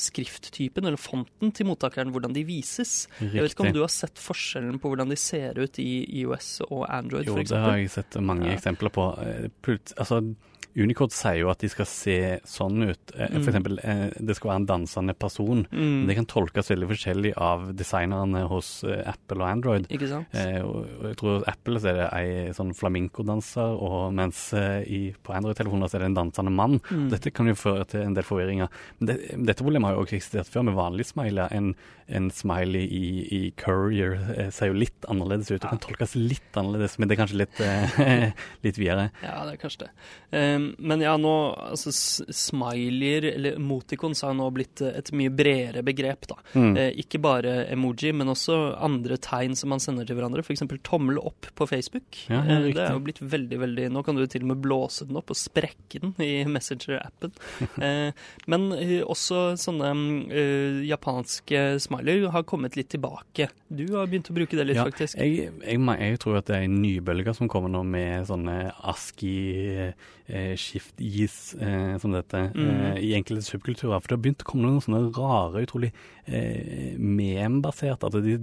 skrifttypen 0.00 0.88
eller 0.88 1.00
fonten 1.00 1.52
til 1.52 1.68
mottakeren, 1.68 2.14
hvordan 2.14 2.32
de 2.32 2.46
vises. 2.48 2.94
Jeg 3.20 3.36
vet 3.36 3.52
ikke 3.52 3.68
om 3.68 3.76
du 3.76 3.82
har 3.82 3.92
sett 3.92 4.16
forskjellen 4.22 4.80
på 4.80 4.94
hvordan 4.94 5.12
de 5.12 5.20
ser 5.20 5.45
ut 5.54 5.78
i 5.78 6.04
iOS 6.22 6.60
og 6.70 6.86
Android, 6.90 7.26
Jo, 7.26 7.36
f.eks.? 7.36 7.50
det 7.50 7.58
har 7.58 7.76
jeg 7.76 7.90
sett 7.90 8.16
mange 8.22 8.46
Ja. 8.46 8.54
eksempler 8.56 8.88
på. 8.90 9.18
Eh, 9.22 9.48
plut- 9.62 9.92
Altså, 9.96 10.34
Unicode 10.76 11.14
sier 11.16 11.38
jo 11.40 11.48
at 11.48 11.62
de 11.64 11.68
skal 11.72 11.86
se 11.88 12.16
sånn 12.44 12.82
ut. 12.90 13.12
Eh, 13.16 13.28
For 13.28 13.38
Mm. 13.38 13.46
eksempel, 13.48 13.78
eh, 13.82 14.10
det 14.20 14.36
skal 14.36 14.50
være 14.50 14.60
en 14.60 14.66
dansende 14.66 15.14
person. 15.18 15.66
Mm, 15.72 16.06
Det 16.06 16.14
kan 16.16 16.26
tolkes 16.26 16.68
veldig 16.68 16.88
forskjellig 16.90 17.32
av 17.36 17.72
designerne 17.74 18.46
hos 18.48 18.84
eh, 18.84 19.02
Apple 19.08 19.40
og 19.42 19.48
Android. 19.48 19.86
ikke 19.88 20.08
sant? 20.08 20.26
Og 20.34 20.86
jeg 21.08 21.16
tror 21.16 21.38
hos 21.38 21.48
Apple 21.48 21.80
så 21.80 21.88
er 21.88 21.94
det 21.94 22.08
ei 22.12 22.52
sånn 22.52 22.74
flamenco-danser, 22.76 23.80
og 23.80 24.12
mens 24.14 24.52
i, 24.86 25.14
på 25.24 25.32
Android-telefoner 25.32 25.88
så 25.88 25.94
er 25.96 25.98
det 26.04 26.10
en 26.12 26.18
dansende 26.30 26.52
mann. 26.52 26.78
Mm. 26.90 27.08
Dette 27.10 27.32
kan 27.32 27.46
jo 27.46 27.54
føre 27.54 27.86
til 27.86 28.02
en 28.02 28.14
del 28.14 28.22
forvirringer. 28.24 28.68
Men 29.00 29.06
det, 29.06 29.16
dette 29.46 29.62
problemet 29.64 29.88
har 29.88 29.94
jo 29.96 30.04
også 30.04 30.16
eksistert 30.20 30.52
før 30.52 30.64
med 30.68 30.74
vanlige 30.76 31.06
smileyer. 31.12 31.48
En, 31.56 31.74
en 32.08 32.30
smiley 32.30 32.84
i, 32.86 33.06
i 33.32 33.50
Courier 33.56 34.50
ser 34.52 34.68
jo 34.68 34.76
litt 34.76 35.08
annerledes 35.08 35.50
ut. 35.50 35.60
Det 35.62 35.70
kan 35.70 35.78
tolkes 35.82 36.14
litt 36.16 36.52
annerledes, 36.54 36.98
men 36.98 37.08
det 37.08 37.16
er 37.18 37.24
kanskje 37.24 37.40
litt, 37.40 37.56
litt 38.66 38.76
videre. 38.78 39.10
Ja, 39.22 39.44
det 39.46 39.56
er 39.56 39.62
kanskje 39.62 39.86
det. 39.86 39.90
Um, 40.36 40.65
men 40.78 41.04
ja, 41.04 41.16
nå 41.20 41.34
altså 41.68 41.92
Smileyer, 41.92 43.28
eller 43.34 43.60
emoticons, 43.60 44.24
har 44.26 44.34
nå 44.36 44.48
blitt 44.54 44.82
et 44.86 45.12
mye 45.16 45.32
bredere 45.34 45.84
begrep, 45.86 46.28
da. 46.32 46.40
Mm. 46.56 46.72
Eh, 46.72 46.90
ikke 47.04 47.20
bare 47.22 47.58
emoji, 47.72 48.14
men 48.16 48.32
også 48.32 48.58
andre 48.82 49.20
tegn 49.22 49.56
som 49.58 49.74
man 49.74 49.82
sender 49.82 50.08
til 50.08 50.18
hverandre. 50.18 50.44
F.eks. 50.46 50.64
tommel 50.86 51.20
opp 51.20 51.50
på 51.56 51.68
Facebook. 51.68 52.24
Ja, 52.30 52.46
Eh, 52.46 52.74
det 52.74 52.82
er 52.82 52.94
jo 52.94 53.02
blitt 53.04 53.20
veldig, 53.22 53.58
veldig 53.62 53.86
Nå 53.94 54.02
kan 54.06 54.18
du 54.18 54.24
til 54.30 54.44
og 54.44 54.52
med 54.52 54.62
blåse 54.64 55.06
den 55.08 55.18
opp 55.18 55.32
og 55.32 55.38
sprekke 55.38 56.02
den 56.02 56.14
i 56.22 56.44
Messenger-appen. 56.48 57.34
eh, 57.86 58.26
men 58.50 58.66
eh, 58.78 59.00
også 59.04 59.56
sånne 59.60 59.92
uh, 60.30 60.82
japanske 60.86 61.62
smileyer 61.82 62.30
har 62.34 62.46
kommet 62.48 62.76
litt 62.78 62.90
tilbake. 62.94 63.48
Du 63.68 63.84
har 63.96 64.10
begynt 64.10 64.30
å 64.30 64.36
bruke 64.36 64.58
det 64.58 64.68
litt, 64.68 64.78
Ja, 64.78 64.86
faktisk. 64.88 65.18
Jeg, 65.18 65.50
jeg, 65.62 65.80
jeg 65.80 66.20
tror 66.22 66.40
at 66.40 66.50
det 66.50 66.58
er 66.58 66.68
en 66.68 66.78
nybølge 66.82 67.34
som 67.36 67.50
kommer 67.50 67.72
nå 67.72 67.82
med 67.86 68.28
sånne 68.28 68.56
ASCII, 68.86 69.90
eh, 70.26 70.54
skift-is, 70.56 71.54
eh, 71.60 71.96
som 71.98 72.12
dette, 72.12 72.52
Mm. 72.54 72.68
eh, 72.68 72.96
i 73.02 73.14
enkelte 73.14 73.42
subkulturer. 73.44 74.00
For 74.00 74.08
det 74.08 74.16
har 74.18 74.22
begynt 74.24 74.42
å 74.44 74.50
komme 74.50 74.66
noen 74.66 74.80
sånne 74.82 75.12
rare, 75.16 75.64
utrolig 75.66 75.92
eh, 76.26 76.96
mem-baserte 76.98 78.04
altså 78.08 78.22
de, 78.22 78.38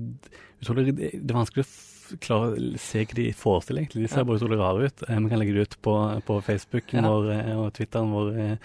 utrolig, 0.61 0.95
det 0.95 1.29
er 1.31 1.33
vanskelig 1.39 1.65
å 1.65 2.17
klare 2.19 2.53
å 2.53 2.77
se 2.77 3.05
hva 3.05 3.15
de 3.15 3.31
forestiller, 3.33 3.81
egentlig. 3.83 4.03
De 4.03 4.07
ser 4.11 4.17
Ja. 4.19 4.23
bare 4.23 4.37
utrolig 4.39 4.59
rare 4.59 4.85
ut. 4.85 5.03
Eh, 5.09 5.19
Vi 5.19 5.29
kan 5.29 5.39
legge 5.39 5.53
det 5.53 5.61
ut 5.61 5.77
på, 5.81 6.21
på 6.25 6.41
Facebook 6.43 6.93
Ja. 6.93 7.01
vår, 7.01 7.31
eh, 7.31 7.57
og 7.57 7.73
Twitteren 7.73 8.11
vår 8.11 8.57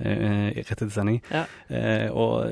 eh, 0.00 0.52
rett 0.56 0.70
etter 0.72 0.90
sending. 0.90 1.22
Ja. 1.30 1.44
Eh, 1.70 2.10
og 2.10 2.50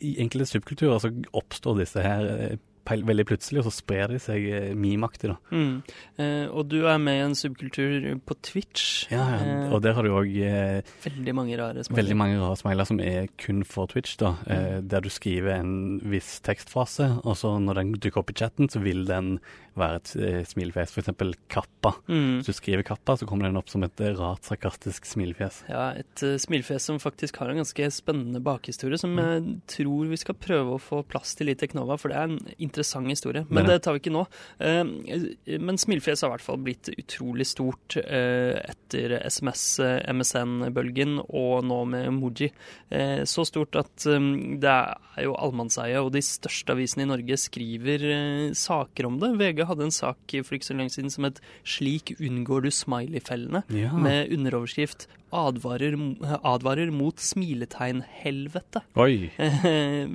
i 0.00 0.16
enkelte 0.20 0.46
subkulturer 0.46 0.98
så 1.00 1.10
oppstår 1.32 1.78
disse 1.78 2.02
her 2.02 2.58
veldig 2.84 3.24
plutselig, 3.26 3.58
og 3.62 3.64
så 3.70 3.72
sprer 3.82 4.08
de 4.08 4.18
seg 4.18 4.44
mimaktig, 4.76 4.94
memeaktig, 4.94 5.28
da. 5.30 5.36
Mm. 5.50 5.82
Eh, 6.18 6.46
og 6.50 6.68
du 6.68 6.86
er 6.86 6.98
med 6.98 7.16
i 7.18 7.24
en 7.24 7.34
subkultur 7.34 8.20
på 8.24 8.34
Twitch. 8.42 9.06
Ja, 9.10 9.24
ja. 9.34 9.38
Eh, 9.66 9.72
Og 9.74 9.82
der 9.82 9.92
har 9.94 10.02
du 10.02 10.10
òg 10.10 10.30
eh, 10.42 10.82
veldig 11.04 11.34
mange 11.34 11.56
rare 11.58 11.82
smileyer. 11.84 11.96
veldig 12.02 12.16
mange 12.16 12.38
rare 12.40 12.56
smiler 12.56 12.84
som 12.86 13.00
er 13.00 13.26
kun 13.38 13.64
for 13.64 13.86
Twitch, 13.86 14.16
da. 14.16 14.34
Eh, 14.46 14.80
Mm. 14.80 14.88
der 14.88 15.00
du 15.00 15.08
skriver 15.10 15.54
en 15.60 16.00
viss 16.00 16.40
tekstfase, 16.40 17.20
og 17.24 17.36
så 17.36 17.58
når 17.60 17.74
den 17.74 17.92
dukker 17.94 18.18
opp 18.22 18.30
i 18.30 18.34
chatten, 18.34 18.68
så 18.68 18.80
vil 18.82 19.04
den 19.04 19.40
være 19.78 20.00
et 20.00 20.12
eh, 20.16 20.40
smilefjes. 20.46 20.94
Eksempel 21.00 21.34
kappa. 21.52 21.94
Mm. 22.08 22.38
Hvis 22.38 22.50
du 22.50 22.56
skriver 22.56 22.86
kappa, 22.86 23.16
så 23.18 23.26
kommer 23.28 23.48
den 23.48 23.58
opp 23.60 23.70
som 23.72 23.84
et 23.86 24.00
eh, 24.04 24.14
rart, 24.18 24.44
sarkastisk 24.46 25.06
smilefjes. 25.08 25.62
Ja, 25.70 25.90
et 25.98 26.24
uh, 26.24 26.36
smilefjes 26.40 26.86
som 26.90 27.00
faktisk 27.02 27.38
har 27.42 27.50
en 27.52 27.60
ganske 27.62 27.88
spennende 27.94 28.42
bakhistorie, 28.44 28.98
som 29.00 29.14
Mm. 29.14 29.20
jeg 29.30 29.60
tror 29.70 30.08
vi 30.10 30.16
skal 30.18 30.34
prøve 30.34 30.74
å 30.74 30.80
få 30.82 31.02
plass 31.06 31.36
til 31.38 31.52
i 31.52 31.54
Teknova, 31.54 31.94
for 32.00 32.10
det 32.10 32.16
er 32.18 32.30
en 32.32 32.54
interessant 32.58 33.06
historie. 33.10 33.44
Men 33.48 33.64
Det 33.64 33.70
er 33.70 33.78
det 33.78 33.82
tar 33.84 33.94
vi 33.94 34.02
ikke 34.02 34.14
nå. 34.14 34.24
Uh, 34.58 35.58
men 35.60 35.78
smilefjes 35.78 36.24
har 36.24 36.32
i 36.32 36.34
hvert 36.34 36.46
fall 36.46 36.58
blitt 36.64 36.90
utrolig 36.94 37.46
stort 37.46 37.96
uh, 38.00 38.58
etter 38.64 39.18
SMS, 39.28 39.78
eh, 39.84 40.00
MSN-bølgen, 40.12 41.18
og 41.28 41.64
nå 41.66 41.80
med 41.88 42.08
emoji. 42.08 42.50
Uh, 42.92 43.22
så 43.28 43.44
stort 43.46 43.76
at 43.78 44.06
um, 44.10 44.58
det 44.62 44.70
er 44.70 45.26
jo 45.26 45.34
allmannseie, 45.38 46.00
og 46.02 46.12
de 46.14 46.22
største 46.24 46.74
avisene 46.74 47.04
i 47.06 47.10
Norge 47.10 47.38
skriver 47.40 48.04
eh, 48.10 48.54
saker 48.58 49.08
om 49.08 49.18
det. 49.22 49.32
VG 49.40 49.63
hadde 49.66 49.84
en 49.84 49.90
sak 49.90 50.16
for 50.44 50.54
ikke 50.54 50.66
så 50.66 50.74
lenge 50.76 50.90
siden 50.90 51.10
som 51.10 51.24
het 51.24 51.40
'Slik 51.64 52.14
unngår 52.20 52.62
du 52.62 52.70
smiley-fellene', 52.70 53.62
Ja. 53.70 53.92
med 53.92 54.32
underoverskrift 54.32 55.08
advarer, 55.34 55.96
advarer 56.40 56.92
mot 56.94 57.18
smiletegnhelvete. 57.20 58.84
Oi! 59.00 59.30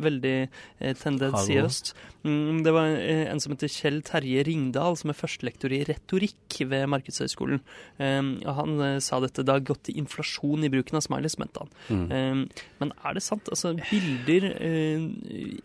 Veldig 0.06 0.36
eh, 0.48 0.96
tendensiøst. 1.00 1.94
Mm, 2.28 2.62
det 2.66 2.74
var 2.76 2.90
eh, 2.98 3.26
en 3.32 3.40
som 3.40 3.54
heter 3.54 3.72
Kjell 3.72 4.02
Terje 4.08 4.44
Ringdal, 4.48 4.98
som 5.00 5.12
er 5.12 5.20
førstelektor 5.20 5.74
i 5.76 5.82
retorikk 5.88 6.60
ved 6.68 6.88
Markedshøgskolen. 6.92 7.62
Han 8.00 8.86
eh, 8.86 8.98
sa 9.04 9.22
dette 9.24 9.46
da 9.48 9.60
gått 9.64 9.86
til 9.90 10.02
inflasjon 10.02 10.66
i 10.68 10.72
bruken 10.74 11.00
av 11.00 11.06
smileys, 11.06 11.38
mente 11.42 11.64
han. 11.64 11.72
Mm. 11.90 12.48
Men 12.82 12.96
er 13.04 13.16
det 13.16 13.24
sant? 13.26 13.48
Altså, 13.52 13.76
bilder, 13.92 14.50
eh, 14.56 15.06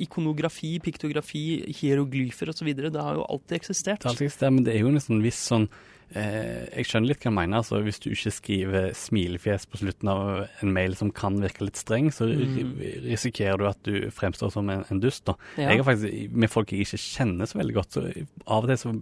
ikonografi, 0.04 0.76
piktografi, 0.84 1.46
hieroglyfer 1.80 2.52
osv., 2.54 2.70
det 2.74 2.94
har 2.94 3.18
jo 3.18 3.26
alltid 3.26 3.58
eksistert. 3.58 4.02
Det 4.02 4.10
har 4.10 4.14
alltid 4.14 4.30
eksistert, 4.30 4.54
men 4.54 4.66
det 4.66 4.76
er 4.76 4.84
jo 4.84 4.94
nesten 4.94 5.22
viss 5.24 5.40
sånn 5.50 5.68
eh, 6.14 6.64
Jeg 6.76 6.86
skjønner 6.88 7.08
litt 7.10 7.20
hva 7.24 7.30
du 7.30 7.36
mener. 7.36 7.56
altså 7.58 7.80
Hvis 7.84 7.98
du 8.00 8.10
ikke 8.10 8.32
skriver 8.32 8.88
smilefjes 8.94 9.66
på 9.70 9.80
slutten 9.82 10.08
av 10.12 10.48
en 10.62 10.72
mail 10.72 10.94
som 10.96 11.10
kan 11.10 11.36
virke 11.42 11.64
litt 11.66 11.76
streng, 11.80 12.10
så 12.14 12.28
Mm. 12.34 12.78
risikerer 13.10 13.58
du 13.58 13.66
at 13.68 13.82
du 13.82 14.10
fremstår 14.10 14.50
som 14.52 14.68
en, 14.70 14.84
en 14.90 15.00
dust. 15.00 15.24
da. 15.26 15.34
Ja. 15.58 15.70
Jeg 15.70 15.82
har 15.82 15.84
faktisk, 15.92 16.32
Med 16.32 16.50
folk 16.50 16.72
jeg 16.72 16.80
ikke 16.86 16.98
kjenner 17.02 17.46
så 17.46 17.58
veldig 17.58 17.74
godt, 17.74 17.92
så 17.92 18.06
av 18.46 18.64
og 18.64 18.68
til 18.68 18.76
så 18.76 18.94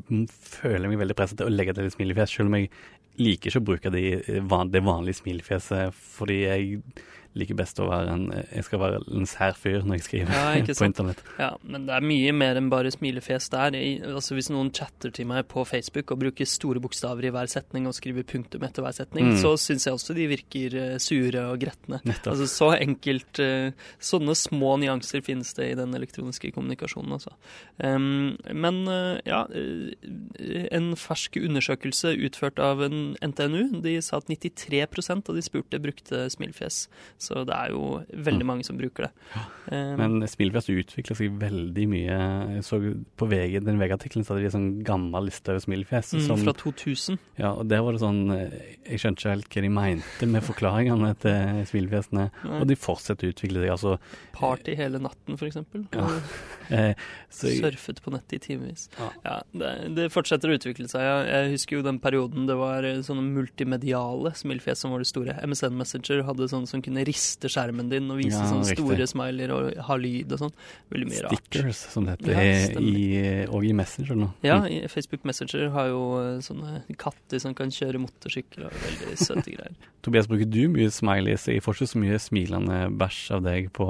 føler 0.60 0.82
jeg 0.88 0.90
meg 0.96 0.98
veldig 1.06 1.16
presset 1.16 1.38
til 1.38 1.46
å 1.46 1.54
legge 1.54 1.74
til 1.74 1.84
et 1.86 1.92
smilefjes, 1.96 2.30
selv 2.36 2.48
om 2.48 2.54
jeg 2.58 2.70
liker 3.18 3.50
ikke 3.50 3.60
å 3.60 3.64
bruke 3.68 3.90
de, 3.92 4.40
van, 4.48 4.70
det 4.72 4.82
vanlige 4.82 5.20
smilefjeset, 5.20 5.92
fordi 5.92 6.38
jeg 6.46 6.82
liker 7.38 7.56
best 7.56 7.78
å 7.80 7.86
være 7.88 8.12
en 8.12 8.24
Jeg 8.52 8.64
skal 8.66 8.80
være 8.82 8.98
en 9.16 9.26
sær 9.28 9.54
fyr 9.56 9.82
når 9.86 9.98
jeg 10.00 10.04
skriver 10.08 10.32
Ja, 10.36 10.64
på 10.80 10.84
internett. 10.88 11.22
Ja, 11.40 11.50
men 11.64 11.86
det 11.88 11.94
er 11.96 12.04
mye 12.04 12.32
mer 12.36 12.58
enn 12.60 12.68
bare 12.72 12.90
smilefjes 12.92 13.48
der. 13.54 13.72
Jeg, 13.78 14.02
altså 14.04 14.34
Hvis 14.36 14.50
noen 14.52 14.72
chatter 14.76 15.10
til 15.14 15.26
meg 15.30 15.46
på 15.48 15.64
Facebook 15.68 16.12
og 16.12 16.20
bruker 16.24 16.48
store 16.48 16.82
bokstaver 16.84 17.24
i 17.28 17.32
hver 17.34 17.48
setning 17.48 17.86
og 17.88 17.94
skriver 17.96 18.26
punktum 18.28 18.62
etter 18.68 18.84
hver 18.84 18.92
setning, 18.96 19.30
Mm. 19.32 19.36
så 19.40 19.52
syns 19.60 19.84
jeg 19.86 19.94
også 19.94 20.14
de 20.16 20.26
virker 20.28 20.74
eh, 20.76 20.98
sure 21.00 21.44
og 21.52 21.60
gretne. 21.62 22.00
Nettopp. 22.04 22.32
Altså 22.34 22.46
Så 22.50 22.68
enkelt 22.76 23.38
eh, 23.40 23.70
Sånne 24.02 24.34
små 24.36 24.74
nyanser 24.82 25.22
finnes 25.24 25.52
det 25.54 25.70
i 25.70 25.76
den 25.78 25.94
elektroniske 25.94 26.50
kommunikasjonen, 26.52 27.12
altså. 27.16 27.32
Um, 27.78 28.36
men 28.52 28.82
eh, 28.90 29.20
ja, 29.28 29.44
en 30.72 30.92
fersk 30.98 31.36
undersøkelse 31.40 32.12
utført 32.26 32.58
av 32.62 32.82
en 32.84 33.14
NTNU, 33.22 33.80
de 33.84 33.96
sa 34.04 34.18
at 34.20 34.28
93% 34.30 35.28
av 35.30 35.38
de 35.38 35.42
spurte 35.44 35.80
brukte 35.82 36.24
smilefjes. 36.32 36.86
Så 37.22 37.44
det 37.46 37.54
er 37.54 37.70
jo 37.70 38.02
veldig 38.10 38.42
Mm. 38.42 38.48
mange 38.50 38.64
som 38.66 38.76
bruker 38.78 39.06
det. 39.06 39.10
Um, 39.70 39.96
Men 39.96 40.26
smilefjes 40.26 40.66
utvikler 40.74 41.16
seg 41.16 41.36
veldig 41.38 41.84
mye. 41.88 42.16
Jeg 42.56 42.64
så 42.66 42.80
på 43.16 43.28
VG, 43.30 43.60
den 43.64 43.78
VG-artikkelen 43.78 44.24
så 44.26 44.34
hadde 44.34 44.42
de 44.42 44.50
en 44.50 44.56
sånn 44.56 44.82
gammel 44.84 45.28
liste 45.30 45.52
over 45.54 45.60
smilefjes. 45.62 46.12
mm, 46.18 46.42
fra 46.42 46.52
2000. 46.52 47.18
Ja, 47.38 47.52
og 47.52 47.68
der 47.68 47.80
var 47.82 47.92
det 47.92 48.00
sånn 48.02 48.22
eh, 48.34 48.50
Jeg 48.90 48.98
skjønte 48.98 49.22
ikke 49.22 49.30
helt 49.36 49.48
hva 49.54 49.62
de 49.62 49.68
mente 49.70 50.26
med 50.28 50.42
forklaringene 50.42 51.12
til 51.22 51.64
smilefjesene. 51.70 52.30
Nei. 52.44 52.60
Og 52.60 52.66
de 52.66 52.74
fortsetter 52.76 53.28
å 53.30 53.32
utvikle 53.32 53.62
seg, 53.62 53.70
altså. 53.70 53.98
Party 54.32 54.74
hele 54.74 54.98
natten, 54.98 55.38
eksempel. 55.38 55.86
Ja. 55.94 56.08
Eh, 56.72 56.94
Surfet 57.28 57.98
på 58.00 58.10
nettet 58.14 58.32
i 58.32 58.38
timevis. 58.38 58.86
Ja. 58.96 59.08
Ja, 59.26 59.34
det, 59.52 59.94
det 59.96 60.06
fortsetter 60.14 60.48
å 60.48 60.56
utvikle 60.56 60.88
seg. 60.88 61.02
Ja. 61.04 61.18
Jeg 61.28 61.50
husker 61.52 61.76
jo 61.76 61.82
den 61.84 61.98
perioden 62.00 62.46
det 62.48 62.56
var 62.56 62.86
sånne 63.04 63.24
multimediale 63.34 64.32
smilfjes 64.38 64.80
som 64.80 64.94
var 64.94 65.02
det 65.02 65.08
store. 65.10 65.34
MSN 65.44 65.76
Messenger 65.76 66.22
hadde 66.24 66.48
sånne 66.48 66.70
som 66.70 66.80
kunne 66.80 67.04
riste 67.12 67.48
skjermen 67.52 67.88
din 67.92 68.08
og 68.10 68.18
vise 68.18 68.40
Ja, 68.40 68.48
sånne 68.50 68.64
riktig. 68.72 68.82
store 68.88 69.06
smileyer 69.12 69.52
og 69.52 69.76
ha 69.86 69.96
lyd 70.00 70.32
og 70.32 70.38
sånn. 70.46 70.52
Veldig 70.90 71.08
mye 71.12 71.22
rart. 71.28 71.38
Stickers, 71.44 71.84
som 71.92 72.08
det 72.08 72.16
heter, 72.18 72.32
Ja, 72.32 72.80
i, 72.80 73.46
og 73.52 73.64
i 73.68 73.72
Messenger 73.76 74.16
nå. 74.16 74.30
Ja, 74.42 74.58
Mm. 74.62 74.68
i 74.72 74.88
Facebook 74.88 75.24
Messenger 75.28 75.70
har 75.76 75.86
jo 75.92 76.02
eh, 76.18 76.40
sånne 76.40 76.82
katter 76.98 77.38
som 77.40 77.54
kan 77.54 77.68
kjøre 77.70 78.00
motorsykkel 78.00 78.64
og 78.66 78.72
veldig 78.72 79.16
søte 79.20 79.50
greier. 79.52 79.76
Tobias, 80.02 80.26
bruker 80.26 80.48
du 80.50 80.66
mye 80.68 80.90
smileys? 80.90 81.44
Jeg 81.46 81.62
får 81.62 81.76
ikke 81.78 81.90
så 81.92 82.00
mye 82.02 82.18
smilende 82.18 82.78
bæsj 82.98 83.20
av 83.36 83.42
deg 83.44 83.68
på, 83.76 83.86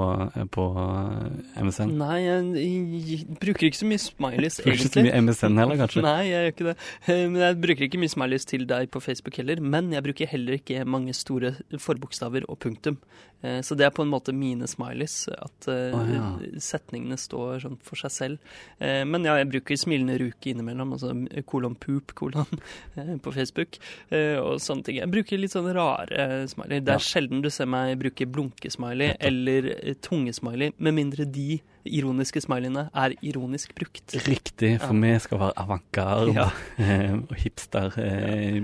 på 0.53 0.65
eh, 0.77 1.63
MSN. 1.63 1.95
Nei, 1.97 2.19
jeg, 2.21 2.67
jeg 3.07 3.37
bruker 3.41 3.65
ikke 3.71 3.79
så 3.81 3.87
mye 3.89 4.03
smileys, 4.03 4.59
egentlig. 4.61 4.77
ikke 4.83 4.93
så 4.93 5.05
mye 5.07 5.21
MSN 5.25 5.57
heller, 5.63 5.79
kanskje? 5.81 6.03
Nei, 6.05 6.19
jeg 6.29 6.37
gjør 6.37 6.53
ikke 6.53 6.67
det. 6.69 6.75
Eh, 7.07 7.23
Men 7.33 7.41
jeg 7.47 7.57
bruker 7.63 7.87
ikke 7.87 8.01
mye 8.03 8.13
smileys 8.13 8.45
til 8.45 8.65
deg 8.69 8.91
på 8.93 9.01
Facebook 9.01 9.37
heller. 9.41 9.61
Men 9.63 9.89
jeg 9.95 10.03
bruker 10.05 10.29
heller 10.29 10.59
ikke 10.59 10.83
mange 10.85 11.13
store 11.17 11.55
forbokstaver 11.81 12.45
og 12.49 12.59
punktum. 12.61 12.97
Eh, 13.43 13.59
Så 13.61 13.75
det 13.75 13.85
er 13.85 13.91
på 13.91 14.03
en 14.05 14.11
måte 14.11 14.31
mine 14.33 14.67
smileys. 14.67 15.27
At 15.35 15.67
oh, 15.67 16.05
ja. 16.07 16.29
setningene 16.63 17.17
står 17.19 17.59
sånn 17.65 17.77
for 17.83 17.99
seg 17.99 18.11
selv. 18.11 18.37
Eh, 18.79 19.03
Men 19.03 19.23
ja, 19.27 19.35
jeg 19.41 19.49
bruker 19.51 19.75
smilende 19.79 20.15
ruke 20.21 20.53
innimellom. 20.53 20.93
Altså 20.95 21.11
kolon 21.45 21.75
poop, 21.75 22.13
kolon, 22.15 22.47
på 23.25 23.33
Facebook. 23.35 23.77
Og 24.11 24.61
sånne 24.63 24.83
ting. 24.87 25.01
Jeg 25.01 25.11
bruker 25.11 25.37
litt 25.41 25.51
sånne 25.55 25.75
rare 25.75 26.47
smiley. 26.47 26.79
Det 26.79 26.93
Ja. 26.93 26.95
er 26.95 27.03
sjelden 27.09 27.41
du 27.43 27.49
ser 27.49 27.65
meg 27.67 27.99
bruke 27.99 28.25
blunkesmiley 28.25 29.17
eller 29.19 29.95
tungesmiley, 30.01 30.71
med 30.77 30.93
mindre 30.93 31.25
de 31.29 31.59
ironiske 31.85 32.41
smileyene 32.41 32.89
er 32.95 33.13
ironisk 33.21 33.73
brukt. 33.75 34.13
Riktig, 34.27 34.79
for 34.81 34.93
Ja. 34.93 34.99
vi 35.13 35.19
skal 35.19 35.39
være 35.39 35.53
avantgarde 35.57 36.33
Ja. 36.33 36.49
eh, 36.77 37.13
og 37.29 37.35
hipster. 37.35 37.91
Eh, 37.97 38.61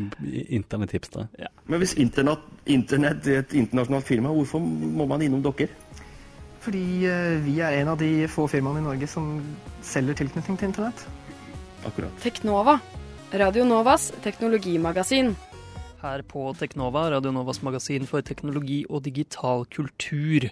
Internett-hipstere. 0.56 1.28
Men 1.68 1.80
hvis 1.80 1.94
internett, 1.98 2.40
internet, 2.66 3.28
er 3.28 3.40
et 3.40 3.54
internasjonalt 3.54 4.06
firma, 4.06 4.30
hvorfor 4.30 4.60
må 4.60 5.06
man 5.08 5.22
innom 5.22 5.44
dere? 5.44 5.68
Fordi 6.62 7.06
eh, 7.08 7.40
vi 7.46 7.60
er 7.60 7.82
en 7.82 7.88
av 7.88 7.98
de 7.98 8.28
få 8.28 8.48
firmaene 8.52 8.80
i 8.80 8.84
Norge 8.84 9.08
som 9.08 9.42
selger 9.82 10.14
tilknytning 10.14 10.58
til 10.60 10.68
internett. 10.68 11.06
Akkurat. 11.86 12.12
Teknova. 12.22 12.80
Radio 13.34 13.64
Novas 13.64 14.12
teknologimagasin. 14.24 15.36
Her 16.03 16.24
på 16.27 16.50
Teknova, 16.60 17.08
Radio 17.13 17.32
Novas 17.36 17.62
magasin 17.65 18.08
for 18.10 18.25
teknologi 18.25 18.82
og 18.89 19.03
digital 19.08 19.65
kultur. 19.72 20.50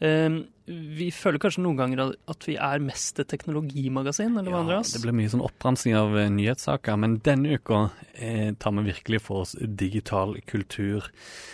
Eh, 0.00 0.40
vi 0.70 1.08
føler 1.14 1.40
kanskje 1.42 1.62
noen 1.64 1.78
ganger 1.78 2.12
at 2.30 2.46
vi 2.46 2.54
er 2.60 2.82
mest 2.84 3.18
et 3.18 3.28
teknologimagasin, 3.30 4.36
eller 4.38 4.54
hva, 4.54 4.60
Ja, 4.70 4.82
det 4.86 5.00
ble 5.02 5.14
mye 5.16 5.30
sånn 5.32 5.42
oppramsing 5.44 5.96
av 5.98 6.14
eh, 6.20 6.30
nyhetssaker, 6.32 6.98
men 7.00 7.18
denne 7.26 7.56
uka 7.58 7.80
eh, 8.14 8.52
tar 8.60 8.76
vi 8.76 8.86
virkelig 8.90 9.22
for 9.26 9.44
oss 9.44 9.56
digital 9.58 10.36
kultur. 10.50 11.08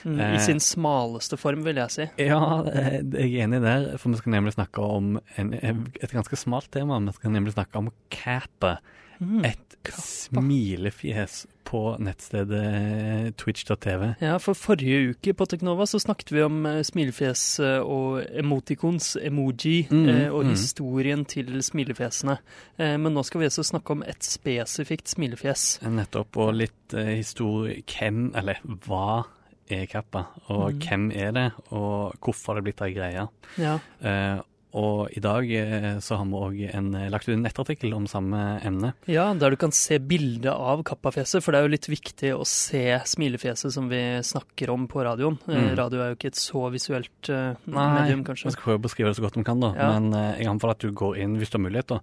Mm, 0.04 0.18
eh, 0.20 0.36
I 0.36 0.42
sin 0.44 0.60
smaleste 0.60 1.38
form, 1.40 1.64
vil 1.66 1.80
jeg 1.80 1.94
si. 1.94 2.08
Ja, 2.28 2.42
eh, 2.68 3.00
jeg 3.00 3.32
er 3.32 3.46
enig 3.46 3.62
der, 3.64 3.88
for 3.96 4.12
vi 4.12 4.20
skal 4.20 4.36
nemlig 4.36 4.56
snakke 4.58 4.84
om 4.84 5.16
en, 5.40 5.56
et 5.56 6.12
ganske 6.12 6.40
smalt 6.40 6.70
tema. 6.76 7.00
Vi 7.08 7.16
skal 7.16 7.36
nemlig 7.38 7.56
snakke 7.56 7.80
om 7.80 7.92
Kappa. 8.12 8.76
Mm. 9.20 9.44
Et 9.44 9.62
smilefjes 9.96 11.46
på 11.66 11.80
nettstedet 11.98 13.36
twitch.tv. 13.38 14.12
Ja, 14.22 14.36
for 14.42 14.54
forrige 14.58 15.12
uke 15.14 15.34
på 15.34 15.46
Teknova 15.50 15.86
så 15.90 15.98
snakket 16.02 16.30
vi 16.34 16.42
om 16.46 16.60
eh, 16.68 16.80
smilefjes 16.86 17.44
eh, 17.62 17.78
og 17.82 18.22
emoticons, 18.38 19.16
emoji, 19.18 19.86
Mm, 19.90 20.08
eh, 20.08 20.28
og 20.32 20.44
mm. 20.46 20.50
historien 20.54 21.24
til 21.28 21.50
smilefjesene. 21.62 22.36
Eh, 22.78 22.96
men 23.02 23.14
nå 23.14 23.22
skal 23.26 23.42
vi 23.42 23.48
også 23.50 23.64
snakke 23.66 23.96
om 23.96 24.02
et 24.06 24.22
spesifikt 24.26 25.10
smilefjes. 25.16 25.66
Nettopp, 25.86 26.36
og 26.42 26.54
litt 26.54 26.94
eh, 26.94 27.16
historie 27.20 27.82
Hvem, 27.86 28.30
eller 28.38 28.60
hva 28.86 29.24
er 29.70 29.86
Kappa, 29.90 30.26
og 30.48 30.74
Mm. 30.76 30.82
hvem 30.86 31.10
er 31.10 31.32
det, 31.34 31.46
og 31.74 32.14
hvorfor 32.22 32.54
har 32.54 32.60
det 32.60 32.64
blitt 32.68 32.82
ei 32.86 32.92
greie? 32.94 33.26
Ja. 33.58 33.78
Eh, 34.02 34.38
og 34.76 35.12
i 35.16 35.22
dag 35.24 35.48
eh, 35.56 35.88
så 36.04 36.18
har 36.20 36.28
vi 36.28 36.40
òg 36.40 37.10
lagt 37.12 37.28
ut 37.28 37.34
en 37.34 37.44
nettartikkel 37.46 37.94
om 37.96 38.06
samme 38.10 38.42
emne. 38.66 38.92
Ja, 39.10 39.28
der 39.34 39.54
du 39.54 39.58
kan 39.60 39.74
se 39.74 39.98
bilde 39.98 40.52
av 40.52 40.84
kappafjeset, 40.86 41.42
for 41.44 41.52
det 41.52 41.60
er 41.60 41.68
jo 41.68 41.74
litt 41.74 41.88
viktig 41.90 42.32
å 42.36 42.44
se 42.48 42.84
smilefjeset 43.08 43.72
som 43.74 43.88
vi 43.92 44.02
snakker 44.26 44.72
om 44.74 44.86
på 44.90 45.04
radioen. 45.06 45.38
Eh, 45.48 45.56
Mm. 45.56 45.72
Radio 45.78 46.02
er 46.02 46.10
jo 46.10 46.16
ikke 46.18 46.30
et 46.30 46.38
så 46.38 46.66
visuelt 46.72 47.28
eh, 47.32 47.56
medium, 47.64 48.22
vi 48.26 48.36
skal 48.52 48.62
prøve 48.62 48.80
å 48.80 48.84
beskrive 48.86 49.10
det 49.10 49.18
så 49.18 49.24
godt 49.24 49.38
vi 49.38 49.44
kan, 49.46 49.62
da. 49.62 49.72
Ja. 49.76 49.88
Men 49.96 50.12
uh, 50.14 50.36
jeg 50.38 50.50
anbefaler 50.50 50.76
at 50.76 50.84
du 50.84 50.92
går 50.96 51.16
inn, 51.22 51.36
hvis 51.40 51.50
du 51.52 51.56
har 51.58 51.64
mulighet, 51.64 51.94
da, 51.94 51.98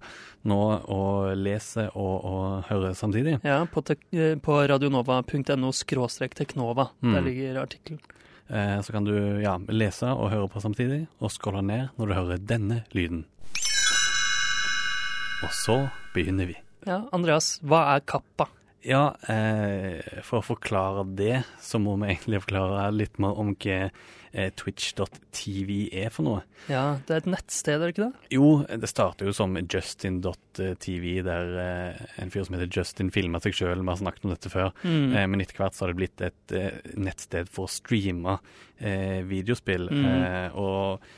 nå 0.50 0.58
og 0.92 1.30
leser 1.38 1.92
og, 1.94 2.14
og 2.26 2.68
hører 2.68 2.96
samtidig. 2.98 3.38
Ja, 3.46 3.62
på, 3.70 3.84
eh, 4.12 4.34
på 4.42 4.58
radionova.no 4.70 5.72
skråstrek 5.76 6.36
teknova. 6.38 6.90
Mm. 7.04 7.14
Der 7.14 7.26
ligger 7.28 7.62
artikkelen. 7.64 8.02
Eh, 8.48 8.80
så 8.84 8.92
kan 8.92 9.06
du 9.06 9.14
ja, 9.40 9.56
lese 9.72 10.10
og 10.12 10.30
høre 10.32 10.48
på 10.52 10.60
samtidig, 10.60 11.04
og 11.20 11.32
scrolle 11.32 11.62
ned 11.64 11.94
når 11.96 12.10
du 12.10 12.16
hører 12.18 12.44
denne 12.52 12.82
lyden. 12.92 13.24
Og 15.44 15.52
så 15.52 15.78
begynner 16.14 16.48
vi. 16.48 16.58
Ja, 16.84 17.02
Andreas, 17.16 17.58
hva 17.64 17.86
er 17.94 18.04
kappa? 18.08 18.48
Ja, 18.84 19.14
eh, 19.32 20.20
for 20.26 20.42
å 20.42 20.44
forklare 20.44 21.06
det, 21.16 21.38
så 21.62 21.80
må 21.80 21.96
vi 22.02 22.10
egentlig 22.12 22.42
forklare 22.44 22.90
litt 22.92 23.16
mer 23.22 23.38
om 23.40 23.54
hva 23.56 23.78
eh, 24.34 24.50
twitch.tv 24.60 25.78
er 26.02 26.12
for 26.12 26.26
noe. 26.26 26.42
Ja, 26.68 27.00
det 27.06 27.14
er 27.14 27.22
et 27.22 27.30
nettsted, 27.32 27.78
er 27.78 27.86
det 27.86 27.94
ikke 27.94 28.10
det? 28.10 28.28
Jo, 28.36 28.50
det 28.68 28.90
starter 28.90 29.30
jo 29.30 29.34
som 29.36 29.56
Justin.tv, 29.56 31.08
der 31.24 31.56
eh, 31.64 32.04
en 32.20 32.34
fyr 32.34 32.44
som 32.44 32.58
heter 32.58 32.70
Justin 32.76 33.12
filma 33.14 33.40
seg 33.44 33.56
sjøl. 33.56 33.80
Vi 33.80 33.92
har 33.94 34.00
snakket 34.02 34.28
om 34.28 34.34
dette 34.34 34.52
før. 34.52 34.74
Mm. 34.84 35.14
Eh, 35.14 35.26
men 35.32 35.44
etter 35.44 35.62
hvert 35.62 35.76
så 35.76 35.86
har 35.86 35.94
det 35.94 36.00
blitt 36.02 36.24
et 36.28 36.56
eh, 36.56 36.80
nettsted 37.00 37.48
for 37.52 37.68
å 37.68 37.72
streame 37.72 38.38
eh, 38.78 39.22
videospill. 39.24 39.88
Mm. 39.88 40.08
Eh, 40.12 40.58
og 40.60 41.14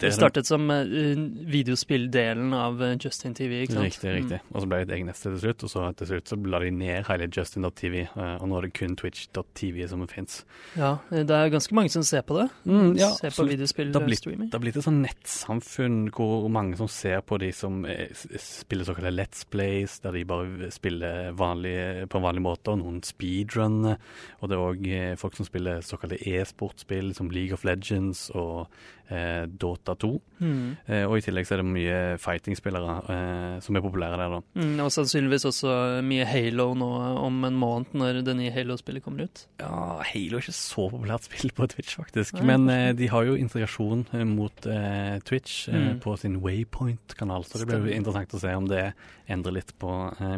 Det 0.00 0.08
startet 0.14 0.48
som 0.48 0.64
uh, 0.70 1.18
videospilldelen 1.52 2.54
av 2.56 2.80
eh, 2.82 2.96
Justin 2.98 3.34
TV, 3.36 3.60
ikke 3.62 3.76
sant? 3.76 3.86
Riktig, 3.86 4.12
riktig. 4.16 4.38
Og 4.50 4.64
så 4.64 4.68
ble 4.70 4.78
det 4.80 4.86
et 4.86 4.94
eget 4.96 5.08
nettsted 5.10 5.34
til 5.34 5.42
slutt, 5.44 5.64
og 5.66 5.70
så 5.70 5.82
til 5.98 6.08
slutt 6.08 6.32
så 6.32 6.38
la 6.54 6.60
de 6.64 6.70
ned 6.74 7.04
hele 7.06 7.28
Justin.tv, 7.28 7.96
eh, 8.08 8.32
og 8.40 8.48
nå 8.48 8.56
er 8.58 8.66
det 8.66 8.70
kun 8.78 8.96
Twitch.tv 8.98 9.84
som 9.92 10.02
fins. 10.10 10.40
Mm. 10.48 10.80
Ja, 10.80 10.92
det 11.12 11.36
er 11.36 11.52
ganske 11.52 11.76
mange 11.76 11.92
som 11.92 12.06
ser 12.06 12.24
på 12.26 12.38
det. 12.40 12.46
Mm, 12.64 12.96
ja, 12.98 13.10
ser 13.12 13.28
på 13.28 13.30
absolutt. 13.34 13.52
videospill 13.52 13.92
Det 13.92 14.00
har 14.00 14.08
blitt, 14.08 14.26
det 14.40 14.56
har 14.56 14.64
blitt 14.64 14.80
et 14.80 14.86
sånn 14.88 15.02
nettsamfunn 15.04 16.00
hvor 16.16 16.48
mange 16.50 16.80
som 16.80 16.90
ser 16.90 17.20
på 17.28 17.38
de 17.44 17.52
som 17.54 17.84
eh, 17.84 18.08
spiller 18.40 18.88
såkalte 18.88 19.12
Let's 19.14 19.44
Plays, 19.52 19.98
der 20.02 20.16
de 20.16 20.24
bare 20.32 20.72
spiller 20.74 21.30
vanlig, 21.38 21.76
på 22.10 22.18
en 22.18 22.26
vanlig 22.26 22.46
måte, 22.48 22.72
og 22.72 22.80
noen 22.82 23.04
speedrun. 23.06 23.92
Og 24.40 24.50
det 24.50 24.56
er 24.56 24.64
òg 24.64 24.88
folk 25.20 25.36
som 25.38 25.46
spiller 25.46 25.84
såkalte 25.84 26.18
e-sportspill, 26.24 27.12
som 27.14 27.30
League 27.30 27.54
of 27.54 27.68
Legends 27.68 28.30
og 28.34 28.66
eh, 29.10 29.44
Dota 29.50 29.94
2. 30.00 30.10
Mm. 30.40 30.76
Eh, 30.86 31.04
og 31.04 31.18
i 31.18 31.24
tillegg 31.26 31.46
så 31.48 31.56
er 31.56 31.62
det 31.62 31.68
mye 31.68 31.98
fighting-spillere 32.22 32.94
eh, 33.12 33.56
som 33.64 33.76
er 33.76 33.84
populære 33.84 34.16
der, 34.20 34.36
da. 34.36 34.40
Mm, 34.56 34.78
og 34.86 34.92
sannsynligvis 34.94 35.44
også 35.50 35.74
mye 36.06 36.24
Halo 36.30 36.70
nå 36.78 36.88
om 37.26 37.44
en 37.48 37.58
måned, 37.60 37.92
når 38.00 38.22
det 38.26 38.36
nye 38.38 38.52
Halo-spillet 38.54 39.04
kommer 39.04 39.26
ut. 39.28 39.44
Ja, 39.60 40.00
Halo 40.06 40.38
er 40.40 40.44
ikke 40.46 40.56
så 40.56 40.86
populært 40.92 41.26
spill 41.28 41.52
på 41.56 41.68
Twitch, 41.74 41.96
faktisk. 42.00 42.38
Nei, 42.40 42.46
Men 42.52 42.68
eh, 42.72 42.90
de 42.96 43.10
har 43.12 43.26
jo 43.28 43.36
integrasjon 43.40 44.06
eh, 44.16 44.24
mot 44.28 44.66
eh, 44.70 45.18
Twitch 45.26 45.68
Mm. 45.70 46.00
på 46.02 46.16
sin 46.18 46.38
Waypoint-kanal, 46.42 47.44
så 47.46 47.60
det 47.60 47.66
blir 47.68 47.84
jo 47.90 47.96
interessant 47.96 48.32
å 48.34 48.40
se 48.42 48.52
om 48.56 48.66
det 48.68 48.92
endrer 49.30 49.54
litt 49.54 49.70
på 49.78 49.90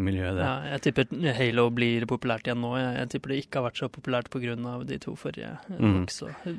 miljøet 0.03 0.37
der. 0.37 0.43
Ja, 0.45 0.73
jeg 0.75 0.83
tipper 0.87 1.33
Halo 1.37 1.65
blir 1.75 2.05
populært 2.11 2.47
igjen 2.49 2.61
nå. 2.63 2.73
Jeg, 2.77 2.93
jeg 3.01 3.11
tipper 3.15 3.33
det 3.33 3.39
ikke 3.43 3.61
har 3.61 3.67
vært 3.71 3.81
så 3.81 3.89
populært 3.93 4.31
pga. 4.33 4.57
de 4.89 4.99
to 5.03 5.15
forrige. 5.17 5.53
Mm. 5.73 6.05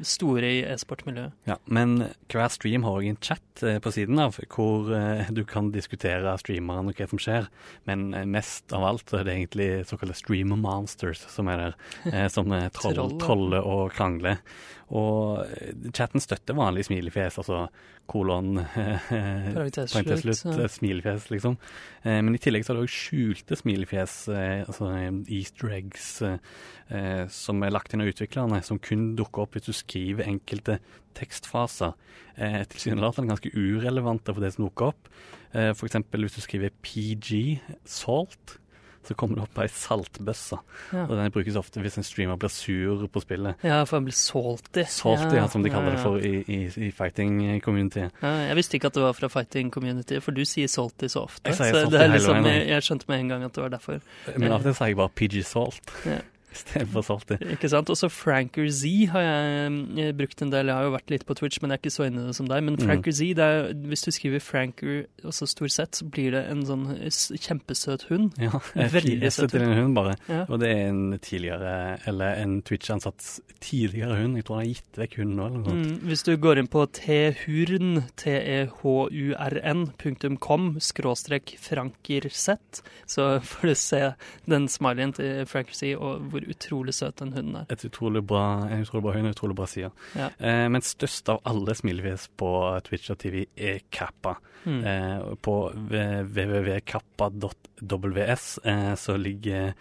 store 0.01 0.49
i 0.49 0.61
e-sportmiljøet. 0.73 1.33
Ja, 1.49 1.57
men 1.67 2.02
hver 2.31 2.51
stream 2.53 2.85
har 2.85 2.99
òg 2.99 3.07
en 3.09 3.19
chat 3.23 3.63
eh, 3.63 3.79
på 3.83 3.91
siden 3.93 4.21
av, 4.21 4.37
hvor 4.53 4.91
eh, 4.95 5.29
du 5.33 5.43
kan 5.47 5.71
diskutere 5.73 6.35
streameren 6.41 6.91
og 6.91 6.99
hva 6.99 7.07
som 7.11 7.21
skjer. 7.21 7.49
Men 7.89 8.11
eh, 8.17 8.27
mest 8.29 8.73
av 8.75 8.85
alt 8.87 9.13
er 9.13 9.27
det 9.27 9.35
egentlig 9.37 9.69
såkalte 9.89 10.17
streamer 10.17 10.59
monsters 10.59 11.23
som 11.31 11.51
er 11.51 11.65
der, 11.67 12.29
som 12.33 12.51
eh, 12.53 12.69
troll, 12.77 12.97
Troll, 12.97 13.17
troller 13.21 13.69
og 13.75 13.93
krangler. 13.95 14.41
Og 14.93 15.89
chatten 15.95 16.21
støtter 16.21 16.53
vanlig 16.57 16.85
smilefjes, 16.85 17.39
altså 17.41 17.63
kolon 18.09 18.59
Parentes 18.59 19.95
slutt, 19.95 20.43
ja. 20.45 20.67
smilefjes, 20.69 21.29
liksom. 21.33 21.57
Eh, 22.03 22.19
men 22.19 22.35
i 22.37 22.41
tillegg 22.41 22.65
så 22.65 22.73
er 22.73 22.79
det 22.79 22.85
òg 22.85 22.93
skjulte 22.93 23.57
smilefjes, 23.57 24.17
eh, 24.33 24.61
altså 24.67 24.91
eh, 24.93 25.09
easter 25.39 25.73
eggs, 25.79 26.09
eh, 26.21 27.23
som 27.33 27.65
er 27.65 27.73
lagt 27.73 27.95
inn 27.95 28.05
av 28.05 28.11
utviklerne, 28.11 28.61
som 28.65 28.81
kun 28.83 29.13
dukker 29.17 29.47
opp 29.47 29.57
hvis 29.57 29.71
du 29.71 29.73
skriver 29.77 30.29
enkelte 30.29 30.77
tekstfaser. 31.17 31.95
Eh, 32.37 32.61
Tilsynelatende 32.69 33.33
ganske 33.33 33.53
urelevante 33.55 34.33
for 34.33 34.45
det 34.45 34.53
som 34.53 34.67
dukker 34.67 34.93
opp. 34.93 35.09
Eh, 35.53 35.71
eksempel 35.73 36.27
hvis 36.27 36.37
du 36.37 36.45
skriver 36.45 36.73
PG, 36.85 37.61
salt, 37.89 38.59
så 39.07 39.15
kommer 39.19 39.39
det 39.39 39.45
opp 39.47 39.61
ei 39.63 39.69
saltbøsse. 39.71 40.59
Ja. 40.93 41.05
Og 41.05 41.15
den 41.19 41.33
brukes 41.35 41.57
ofte 41.59 41.83
hvis 41.83 41.97
en 41.99 42.07
streamer 42.07 42.39
blir 42.39 42.51
sur 42.53 43.05
på 43.11 43.23
spillet. 43.23 43.61
Ja, 43.65 43.81
for 43.89 43.99
han 43.99 44.07
blir 44.07 44.17
salty. 44.17 44.85
Salty, 44.89 45.37
ja, 45.37 45.47
som 45.51 45.65
de 45.65 45.71
kaller 45.73 45.93
ja, 45.93 45.95
det 45.97 46.03
for 46.03 46.19
i, 46.19 46.43
i, 46.47 46.59
i 46.87 46.91
fighting-community. 46.95 48.07
Ja, 48.23 48.33
jeg 48.49 48.59
visste 48.59 48.79
ikke 48.79 48.91
at 48.91 48.99
det 48.99 49.05
var 49.05 49.17
fra 49.17 49.31
fighting 49.33 49.71
community, 49.73 50.19
for 50.23 50.35
du 50.35 50.43
sier 50.47 50.71
salty 50.71 51.11
så 51.11 51.27
ofte. 51.27 51.51
Jeg 51.51 51.59
så 51.59 51.87
det 51.91 52.01
er 52.01 52.13
liksom, 52.13 52.45
jeg, 52.47 52.67
jeg 52.71 52.87
skjønte 52.89 53.09
med 53.11 53.23
en 53.23 53.33
gang 53.35 53.47
at 53.47 53.55
det 53.55 53.65
var 53.65 53.73
derfor. 53.77 53.99
Men 54.37 54.51
av 54.51 54.61
og 54.61 54.69
til 54.69 54.77
sier 54.79 54.93
jeg 54.93 55.01
bare 55.01 55.17
PG 55.19 55.43
Salt. 55.47 55.97
Istedenfor 56.53 57.03
salty. 57.07 57.37
Ikke 57.57 57.69
sant? 57.71 57.89
Også 57.93 58.09
Franker 58.13 58.69
Z 58.71 58.89
har 59.13 59.21
jeg 59.25 59.73
eh, 60.05 60.11
brukt 60.17 60.41
en 60.45 60.51
del. 60.53 60.69
Jeg 60.71 60.75
har 60.79 60.87
jo 60.87 60.93
vært 60.95 61.11
litt 61.13 61.25
på 61.29 61.35
Twitch, 61.39 61.59
men 61.61 61.73
jeg 61.73 61.79
er 61.79 61.83
ikke 61.83 61.93
så 61.97 62.07
inne 62.07 62.23
i 62.23 62.27
det 62.31 62.37
som 62.37 62.47
deg. 62.49 62.63
Men 62.63 62.73
Mm. 62.73 62.85
Franker 62.87 63.13
Z, 63.13 63.33
det 63.37 63.43
er, 63.45 63.67
hvis 63.91 64.01
du 64.05 64.09
skriver 64.11 64.41
Franker 64.43 65.03
og 65.23 65.33
så 65.37 65.45
stor 65.47 65.69
sett, 65.71 65.95
så 65.99 66.05
blir 66.09 66.31
det 66.33 66.41
en 66.49 66.63
sånn 66.65 66.85
kjempesøt 67.43 68.07
hund. 68.09 68.33
Ja, 68.41 68.57
Veldig 68.93 69.29
søt 69.31 69.53
en 69.59 69.67
hund, 69.77 69.93
bare. 69.97 70.15
Ja. 70.27 70.43
Og 70.49 70.59
det 70.63 70.71
er 70.73 70.87
en 70.89 71.19
tidligere, 71.23 71.73
eller 72.09 72.39
en 72.41 72.57
Twitch-ansatt 72.65 73.21
tidligere 73.63 74.17
hund. 74.21 74.37
Jeg 74.39 74.45
tror 74.47 74.57
han 74.59 74.65
har 74.65 74.71
gitt 74.73 74.99
vekk 75.03 75.17
hunden 75.21 75.37
nå, 75.39 75.45
eller 75.47 75.59
noe 75.61 75.69
sånt. 75.69 75.91
Mm, 75.93 76.07
hvis 76.09 76.25
du 76.27 76.31
går 76.43 76.61
inn 76.63 76.69
på 76.73 76.83
thurn, 76.99 78.01
t-e-h-u-r-n, 78.19 79.83
punktum 80.01 80.37
com, 80.37 80.67
skråstrek 80.83 81.55
frankersett, 81.61 82.81
så 83.09 83.27
får 83.43 83.67
du 83.71 83.75
se 83.79 84.01
den 84.49 84.67
smileyen 84.71 85.13
til 85.15 85.45
Franker 85.49 85.77
Z, 85.77 85.93
og 85.97 86.25
hvor 86.33 86.42
utrolig 86.51 86.93
søt 86.97 87.17
den 87.21 87.33
hunden 87.35 87.55
er. 87.61 87.65
Et 87.73 87.85
utrolig 87.87 88.23
bra, 88.27 88.67
en 88.67 88.81
utrolig 88.85 89.03
bra 89.05 89.13
hund, 89.15 89.25
en 89.27 89.35
utrolig 89.35 89.55
bra 89.57 89.67
side. 89.69 89.91
Ja. 90.17 90.27
Eh, 90.37 90.67
men 90.73 90.81
størst 90.85 91.29
av 91.33 91.37
alle 91.49 91.75
smilefjes 91.77 92.23
på 92.39 92.49
Twitch 92.87 93.07
og 93.13 93.17
TV 93.23 93.35
er 93.55 93.77
Kappa. 93.93 94.33
Mm. 94.63 94.81
Eh, 94.87 95.19
på 95.43 95.55
www.kappa.ws 95.75 97.25
eh, 98.63 98.95
så 98.95 99.17
ligger 99.19 99.73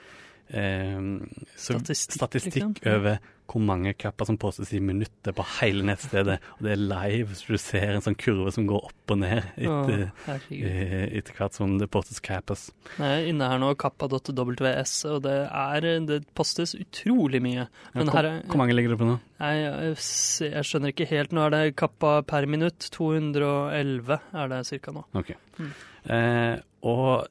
så 0.53 1.79
Statistikk, 1.79 2.19
statistikk 2.19 2.57
liksom. 2.61 2.93
Over 2.93 3.23
hvor 3.53 3.61
mange 3.61 3.93
kapper 3.99 4.29
som 4.29 4.38
postes 4.41 4.71
i 4.73 4.81
minuttet 4.81 5.35
på 5.37 5.45
hele 5.59 5.85
nettstedet. 5.85 6.38
Og 6.57 6.65
det 6.65 6.73
er 6.73 6.81
live, 6.81 7.35
så 7.37 7.53
du 7.53 7.61
ser 7.61 7.91
en 7.93 8.05
sånn 8.05 8.17
kurve 8.17 8.53
som 8.55 8.69
går 8.71 8.87
opp 8.88 9.12
og 9.12 9.21
ned 9.21 9.43
etter, 9.61 10.05
oh, 10.31 10.47
etter 10.49 11.37
hvert 11.37 11.59
som 11.59 11.75
det 11.81 11.91
postes 11.93 12.23
cappers. 12.25 12.69
Jeg 12.97 13.25
er 13.25 13.29
inne 13.29 13.51
her 13.51 13.61
nå, 13.61 13.73
kappa.ws, 13.81 14.95
og 15.11 15.21
det, 15.27 15.37
er, 15.49 15.88
det 16.09 16.23
postes 16.38 16.77
utrolig 16.79 17.43
mye. 17.45 17.69
Men 17.97 18.12
hvor, 18.12 18.31
er, 18.31 18.41
hvor 18.47 18.62
mange 18.62 18.79
ligger 18.79 18.95
det 18.95 19.03
på 19.03 19.11
nå? 19.11 19.19
jeg, 19.43 19.62
jeg, 19.69 20.01
jeg 20.49 20.69
skjønner 20.69 20.95
ikke 20.95 21.11
helt. 21.12 21.37
Nå 21.37 21.47
er 21.47 21.55
det 21.57 21.62
kappa 21.81 22.19
per 22.29 22.49
minutt. 22.51 22.88
211 22.95 24.17
er 24.17 24.53
det 24.55 24.65
cirka 24.71 24.97
nå. 24.97 25.05
Ok. 25.19 25.35
Mm. 25.59 25.73
Eh, 26.12 26.57
og 26.88 27.29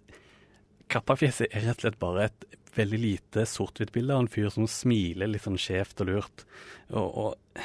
Kappafjeset 0.91 1.47
er 1.47 1.69
rett 1.69 1.79
og 1.79 1.85
slett 1.85 2.01
bare 2.01 2.27
et 2.27 2.45
veldig 2.75 2.99
lite 3.01 3.45
sort-hvitt 3.49 3.91
bilde 3.91 4.13
av 4.15 4.21
en 4.23 4.27
fyr 4.31 4.49
som 4.53 4.67
smiler 4.69 5.27
litt 5.27 5.43
sånn 5.43 5.59
skjevt 5.59 6.01
og 6.01 6.07
lurt. 6.11 6.45
Og, 6.91 7.17
og 7.17 7.61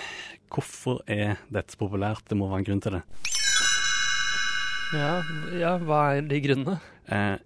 hvorfor 0.51 1.03
er 1.11 1.37
dette 1.53 1.75
så 1.77 1.81
populært? 1.85 2.27
Det 2.31 2.39
må 2.39 2.49
være 2.51 2.65
en 2.65 2.69
grunn 2.71 2.83
til 2.85 2.99
det. 2.99 3.03
Ja, 4.95 5.13
ja 5.59 5.73
hva 5.83 6.01
er 6.17 6.27
de 6.31 6.39
grunnene? 6.45 6.77
Eh, 7.11 7.39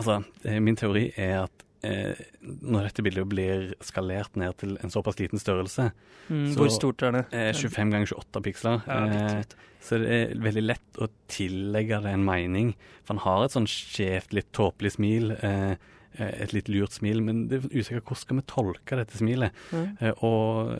altså, 0.00 0.20
eh, 0.48 0.60
min 0.64 0.76
teori 0.80 1.10
er 1.20 1.42
at 1.46 1.66
eh, 1.84 2.16
når 2.44 2.88
dette 2.88 3.04
bildet 3.04 3.28
blir 3.28 3.66
skalert 3.84 4.36
ned 4.40 4.56
til 4.60 4.76
en 4.80 4.92
såpass 4.92 5.20
liten 5.20 5.40
størrelse, 5.40 5.90
Mm, 6.30 6.52
Så- 6.54 6.58
hvor 6.60 6.68
stort 6.70 7.02
er 7.02 7.10
det? 7.10 7.24
eh, 7.32 7.52
25 7.52 7.90
ganger 7.90 8.06
28 8.06 8.40
piksler, 8.44 8.82
Ja, 8.86 9.00
litt, 9.04 9.14
eh, 9.16 9.36
litt. 9.38 9.54
så 9.82 9.98
det 9.98 10.10
er 10.30 10.38
veldig 10.38 10.62
lett 10.62 10.92
å 11.00 11.08
tillegge 11.26 12.00
det 12.04 12.12
en 12.12 12.24
mening. 12.24 12.74
For 13.02 13.14
han 13.14 13.22
har 13.24 13.44
et 13.44 13.50
sånn 13.50 13.66
skjevt, 13.66 14.32
litt 14.32 14.52
tåpelig 14.52 14.92
smil. 14.94 15.32
Eh, 15.42 15.74
et 16.18 16.52
litt 16.54 16.68
lurt 16.68 16.96
smil, 16.96 17.22
men 17.22 17.44
det 17.50 17.60
er 17.60 17.68
usikkert 17.70 18.08
hvordan 18.08 18.22
skal 18.24 18.40
vi 18.40 18.46
tolke 18.50 18.98
dette 18.98 19.20
smilet. 19.20 19.62
Mm. 19.70 19.86
Eh, 20.00 20.24
og 20.26 20.74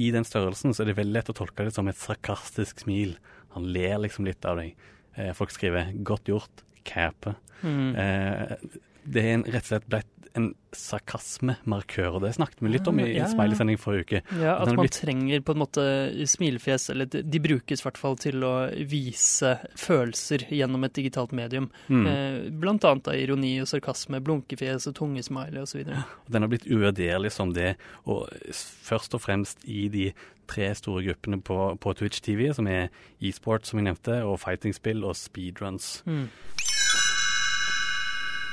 i 0.00 0.10
den 0.14 0.26
størrelsen 0.26 0.74
så 0.74 0.82
er 0.82 0.90
det 0.90 0.98
veldig 0.98 1.16
lett 1.18 1.30
å 1.30 1.36
tolke 1.36 1.66
det 1.66 1.74
som 1.76 1.88
et 1.90 2.00
sarkastisk 2.00 2.82
smil. 2.86 3.16
Han 3.54 3.68
ler 3.74 4.00
liksom 4.02 4.26
litt 4.26 4.44
av 4.48 4.58
deg. 4.62 4.74
Eh, 5.14 5.32
folk 5.36 5.52
skriver 5.54 5.92
'godt 6.02 6.32
gjort', 6.32 6.64
'cape'. 6.84 7.36
Mm. 7.62 7.94
Eh, 7.96 8.56
det 9.04 9.22
er 9.22 9.34
en, 9.34 9.44
rett 9.44 9.66
og 9.66 9.70
slett 9.70 9.88
blitt 9.88 10.13
en 10.34 10.48
sarkasmemarkør, 10.74 12.16
og 12.16 12.24
det 12.24 12.32
snakket 12.34 12.62
vi 12.64 12.72
litt 12.72 12.88
om 12.90 12.98
i, 12.98 13.04
en 13.06 13.12
ja. 13.20 13.28
Smiley-sending 13.30 13.78
forrige 13.78 14.04
uke. 14.06 14.20
Ja, 14.40 14.56
at 14.58 14.70
man 14.72 14.82
blitt- 14.84 14.98
trenger 14.98 15.40
på 15.46 15.54
en 15.54 15.60
måte 15.62 15.84
smilefjes, 16.26 16.88
eller 16.90 17.06
de, 17.06 17.40
brukes 17.44 17.80
i 17.80 17.86
hvert 17.86 18.00
fall 18.00 18.16
til 18.18 18.42
å 18.42 18.52
vise 18.90 19.54
følelser 19.78 20.46
gjennom 20.50 20.84
et 20.88 20.96
digitalt 20.98 21.32
medium. 21.32 21.70
Mm. 21.88 22.06
Eh, 22.10 22.50
blant 22.50 22.84
annet 22.84 23.08
av 23.12 23.14
ironi 23.14 23.60
og 23.62 23.70
sarkasme, 23.70 24.20
blunkefjes 24.26 24.88
og 24.90 24.96
tungesmiley 24.98 25.62
osv. 25.62 25.84
Den 25.86 26.42
har 26.42 26.50
blitt 26.50 26.66
uvurderlig 26.66 27.30
som 27.32 27.54
det, 27.54 27.76
og 28.06 28.28
først 28.50 29.14
og 29.14 29.22
fremst 29.22 29.62
i 29.70 29.86
de 29.88 30.08
tre 30.50 30.74
store 30.76 31.04
gruppene 31.06 31.38
på, 31.40 31.78
på 31.80 31.94
Twitch 31.96 32.20
TV, 32.20 32.50
som 32.52 32.66
er 32.66 32.90
e-sport, 33.22 33.64
som 33.66 33.78
vi 33.78 33.86
nevnte, 33.86 34.18
og 34.26 34.40
fighting-spill 34.42 35.04
og 35.06 35.14
speedruns. 35.16 36.02
Mm. 36.04 36.26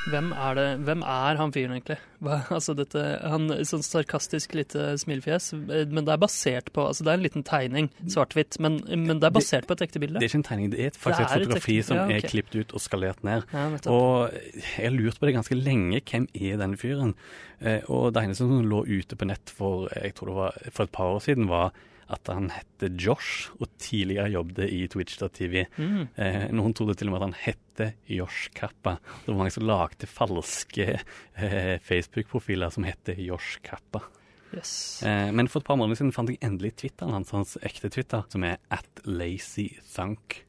Hvem 0.10 0.32
er 0.34 0.56
det, 0.58 0.66
hvem 0.88 1.04
er 1.06 1.38
han 1.38 1.52
fyren 1.54 1.76
egentlig? 1.76 1.98
Hva, 2.26 2.40
altså 2.56 2.74
dette, 2.78 3.02
han 3.22 3.52
Sånn 3.68 3.84
sarkastisk 3.86 4.56
lite 4.58 4.96
smilefjes, 5.02 5.52
men 5.54 6.06
det 6.08 6.16
er 6.16 6.22
basert 6.22 6.72
på 6.74 6.88
Altså 6.90 7.06
det 7.06 7.14
er 7.14 7.20
en 7.20 7.26
liten 7.26 7.46
tegning, 7.48 7.92
svart-hvitt, 8.10 8.58
men, 8.64 8.80
men 8.90 9.22
det 9.22 9.30
er 9.30 9.36
basert 9.36 9.70
på 9.70 9.78
et 9.78 9.86
ekte 9.86 10.02
bilde. 10.02 10.18
Det 10.18 10.26
er 10.26 10.34
ikke 10.34 10.42
en 10.42 10.48
tegning, 10.50 10.74
det 10.74 10.88
er 10.88 10.98
faktisk 10.98 11.22
Det 11.22 11.28
et 11.28 11.46
fotografi 11.46 11.78
som 11.86 12.00
ja, 12.00 12.08
okay. 12.08 12.18
er 12.18 12.34
klippet 12.34 12.58
ut 12.58 12.76
og 12.78 12.84
skalert 12.84 13.22
ned. 13.28 13.46
Ja. 13.54 13.68
Og 13.94 14.34
jeg 14.34 14.66
har 14.80 14.96
lurt 14.96 15.22
på 15.22 15.30
det 15.30 15.36
ganske 15.38 15.58
lenge. 15.58 16.02
Hvem 16.12 16.28
er 16.34 16.60
denne 16.62 16.82
fyren? 16.82 17.16
Eh, 17.62 17.86
og 17.94 18.12
det 18.16 18.26
eneste 18.26 18.48
som 18.50 18.66
lå 18.66 18.84
ute 18.90 19.18
på 19.18 19.30
nett 19.30 19.54
for 19.54 19.86
jeg 19.94 20.16
tror 20.18 20.32
det 20.32 20.38
var 20.40 20.60
for 20.72 20.88
et 20.88 20.96
par 20.98 21.16
år 21.18 21.24
siden, 21.28 21.50
var 21.52 21.76
at 22.12 22.32
han 22.32 22.50
hette 22.54 22.92
Josh, 23.00 23.50
og 23.60 23.70
tidligere 23.82 24.32
jobbet 24.36 24.72
i 24.72 24.84
Twitch.tv. 24.92 25.66
Mm. 25.78 26.02
Eh, 26.16 26.46
noen 26.56 26.76
trodde 26.78 26.98
til 27.00 27.10
og 27.10 27.16
med 27.16 27.22
at 27.22 27.28
han 27.30 27.38
hette 27.46 27.90
Josh 28.12 28.52
Kappa. 28.58 28.98
Det 29.24 29.32
var 29.32 29.40
mange 29.42 29.56
som 29.56 29.68
lagde 29.68 30.10
falske 30.10 30.88
eh, 30.98 31.76
Facebook-profiler 31.88 32.74
som 32.74 32.88
hette 32.88 33.16
Josh 33.22 33.62
Kappa. 33.66 34.04
Yes. 34.52 35.02
Eh, 35.08 35.32
men 35.32 35.48
for 35.48 35.64
et 35.64 35.70
par 35.70 35.80
måneder 35.80 36.02
siden 36.02 36.16
fant 36.16 36.32
jeg 36.32 36.42
endelig 36.44 36.76
Twitteren 36.84 37.16
hans, 37.16 37.32
hans 37.36 37.56
ekte 37.64 37.92
Twitter, 37.94 38.26
som 38.32 38.44
er 38.48 38.60
at 38.74 39.06
lazythunk. 39.08 40.42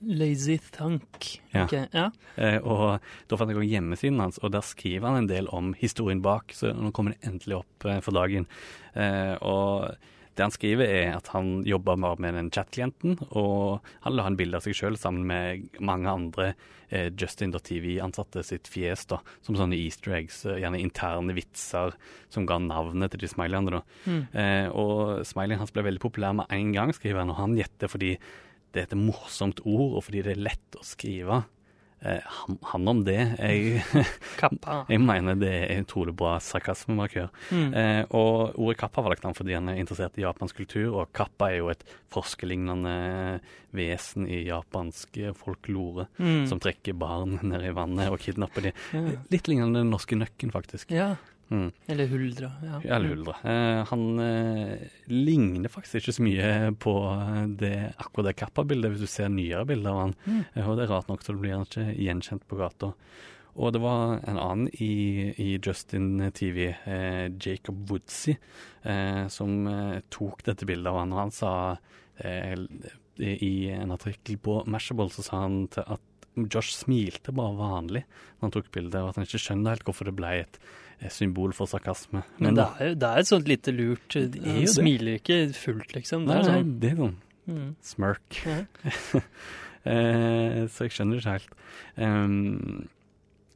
Lazy 0.00 0.58
Thunk. 0.72 1.40
Ja. 1.52 1.64
Okay, 1.64 1.86
ja. 1.92 2.08
Eh, 2.36 2.58
og 2.64 3.02
da 3.28 3.38
fant 3.38 3.52
jeg 3.52 3.58
også 3.58 3.68
hjemmesiden 3.68 4.20
hans, 4.22 4.40
og 4.40 4.52
der 4.54 4.64
skriver 4.64 5.10
han 5.10 5.24
en 5.24 5.30
del 5.30 5.48
om 5.54 5.74
historien 5.78 6.22
bak, 6.24 6.54
så 6.56 6.72
nå 6.72 6.92
kommer 6.96 7.14
det 7.14 7.28
endelig 7.28 7.60
opp 7.60 7.88
eh, 7.88 8.00
for 8.04 8.16
dagen. 8.16 8.48
Eh, 8.94 9.34
og 9.44 9.90
det 10.38 10.46
han 10.46 10.54
skriver 10.54 10.86
er 10.86 11.12
at 11.16 11.30
han 11.34 11.64
jobber 11.66 11.98
bare 12.00 12.22
med 12.22 12.36
den 12.38 12.50
chat-klienten, 12.54 13.18
og 13.28 13.84
han 14.04 14.14
la 14.16 14.26
en 14.28 14.38
bilde 14.38 14.58
av 14.58 14.64
seg 14.64 14.76
sjøl 14.78 14.98
sammen 14.98 15.26
med 15.26 15.80
mange 15.82 16.12
andre 16.12 16.48
eh, 16.88 17.08
Justin.tv-ansatte 17.10 18.44
sitt 18.46 18.70
fjes, 18.70 19.04
da, 19.10 19.20
som 19.44 19.58
sånne 19.58 19.78
easter 19.78 20.14
eggs, 20.20 20.44
eh, 20.46 20.60
gjerne 20.62 20.80
interne 20.82 21.34
vitser 21.36 21.96
som 22.32 22.46
ga 22.48 22.60
navnet 22.62 23.14
til 23.14 23.24
de 23.24 23.32
smileyene. 23.34 23.82
Mm. 24.06 24.22
Eh, 24.32 24.66
og 24.70 25.26
smileyen 25.28 25.62
hans 25.64 25.74
ble 25.74 25.86
veldig 25.88 26.04
populær 26.06 26.36
med 26.38 26.54
en 26.54 26.74
gang, 26.76 26.94
skriver 26.94 27.24
han, 27.24 27.34
og 27.34 27.42
han 27.42 27.58
gjetter 27.58 27.90
fordi 27.90 28.14
det 28.72 28.84
er 28.84 28.90
et 28.90 28.98
morsomt 29.00 29.62
ord, 29.64 29.98
og 29.98 30.04
fordi 30.06 30.22
det 30.26 30.36
er 30.36 30.44
lett 30.50 30.78
å 30.78 30.84
skrive. 30.86 31.42
Eh, 32.06 32.20
han, 32.22 32.58
han 32.62 32.88
om 32.92 33.00
det. 33.06 33.16
Jeg, 33.38 33.82
Kappa. 34.40 34.84
jeg 34.92 35.00
mener 35.02 35.34
det 35.40 35.50
er 35.66 35.80
utrolig 35.82 36.14
bra 36.18 36.36
sarkasmemarkør. 36.42 37.30
Mm. 37.50 37.72
Eh, 37.74 38.02
og 38.14 38.54
ordet 38.58 38.78
kappa 38.84 39.02
valgte 39.02 39.26
han 39.30 39.34
fordi 39.38 39.56
han 39.56 39.68
er 39.72 39.80
interessert 39.82 40.18
i 40.18 40.22
japansk 40.22 40.60
kultur, 40.62 41.00
og 41.02 41.10
kappa 41.16 41.50
er 41.50 41.58
jo 41.62 41.72
et 41.72 41.82
forskerlignende 42.14 43.40
vesen 43.74 44.28
i 44.30 44.44
japansk 44.48 45.18
folklore 45.36 46.06
Mm. 46.18 46.46
som 46.50 46.58
trekker 46.62 46.94
barn 46.98 47.38
ned 47.50 47.62
i 47.66 47.74
vannet 47.74 48.08
og 48.10 48.18
kidnapper 48.22 48.68
de. 48.68 48.72
Ja. 48.94 49.02
Litt 49.30 49.48
lignende 49.50 49.82
den 49.82 49.90
norske 49.92 50.16
nøkken, 50.18 50.50
faktisk. 50.54 50.90
ja. 50.94 51.16
Mm. 51.48 51.70
Eller 51.88 52.10
huldra. 52.10 52.50
Ja. 52.60 52.80
Eller 52.96 53.14
Huldra. 53.14 53.34
Eh, 53.42 53.80
han 53.88 54.20
eh, 54.20 54.88
ligner 55.08 55.72
faktisk 55.72 56.02
ikke 56.02 56.16
så 56.18 56.26
mye 56.26 56.50
på 56.76 56.94
det, 57.60 57.74
akkurat 57.96 58.28
det 58.28 58.36
Kappa-bildet, 58.42 58.92
hvis 58.92 59.06
du 59.06 59.10
ser 59.10 59.32
nyere 59.32 59.64
bilder 59.68 59.94
av 59.94 60.02
han. 60.02 60.14
Mm. 60.26 60.42
Eh, 60.52 60.68
og 60.68 60.76
det 60.76 60.84
er 60.84 60.92
rart 60.92 61.08
nok, 61.08 61.24
så 61.24 61.36
blir 61.38 61.56
han 61.56 61.64
ikke 61.68 61.88
gjenkjent 61.96 62.44
på 62.48 62.60
gata. 62.60 62.92
Og 63.58 63.72
det 63.74 63.80
var 63.82 64.20
en 64.28 64.38
annen 64.38 64.68
i, 64.78 65.32
i 65.40 65.48
Justin 65.56 66.28
TV, 66.36 66.68
eh, 66.70 67.26
Jacob 67.42 67.80
Woodsey, 67.90 68.36
eh, 68.86 69.24
som 69.32 69.64
eh, 69.66 69.98
tok 70.14 70.44
dette 70.46 70.68
bildet 70.68 70.92
av 70.92 71.00
han, 71.00 71.14
og 71.14 71.24
han 71.24 71.34
sa 71.34 71.54
i 72.18 73.52
en 73.70 73.92
artikkel 73.94 74.40
på 74.42 74.56
Mashable, 74.66 75.06
så 75.14 75.22
sa 75.22 75.42
han 75.44 75.60
til 75.70 75.84
at 75.86 76.17
Josh 76.46 76.76
smilte 76.76 77.34
bare 77.34 77.56
vanlig 77.58 78.04
når 78.38 78.46
han 78.46 78.54
tok 78.54 78.68
bildet, 78.74 79.00
og 79.00 79.10
at 79.10 79.18
han 79.18 79.26
ikke 79.26 79.40
skjønner 79.42 79.74
helt 79.74 79.86
hvorfor 79.88 80.08
det 80.08 80.14
ble 80.18 80.34
et 80.44 80.58
eh, 81.00 81.10
symbol 81.12 81.54
for 81.56 81.70
sarkasme. 81.70 82.22
Men 82.38 82.58
det 82.58 82.66
er, 82.66 82.90
jo- 82.92 82.98
det 83.02 83.08
er 83.08 83.24
et 83.24 83.30
sånt 83.30 83.48
lite 83.50 83.74
lurt 83.74 84.18
jo 84.18 84.26
Han 84.44 84.68
smiler 84.70 85.18
ikke 85.18 85.40
fullt, 85.56 85.96
liksom. 85.96 86.28
Det 86.28 86.34
Nei, 86.34 86.42
er 86.42 86.52
sånn 86.52 86.76
det 86.82 86.92
er 86.92 87.00
sånn 87.02 87.16
mm. 87.48 87.72
smirk. 87.94 88.44
Ja. 88.46 88.60
Eh, 89.88 90.66
så 90.68 90.84
jeg 90.84 90.92
skjønner 90.92 91.16
det 91.16 91.22
ikke 91.22 91.34
helt. 91.38 91.52
Um, 91.96 92.88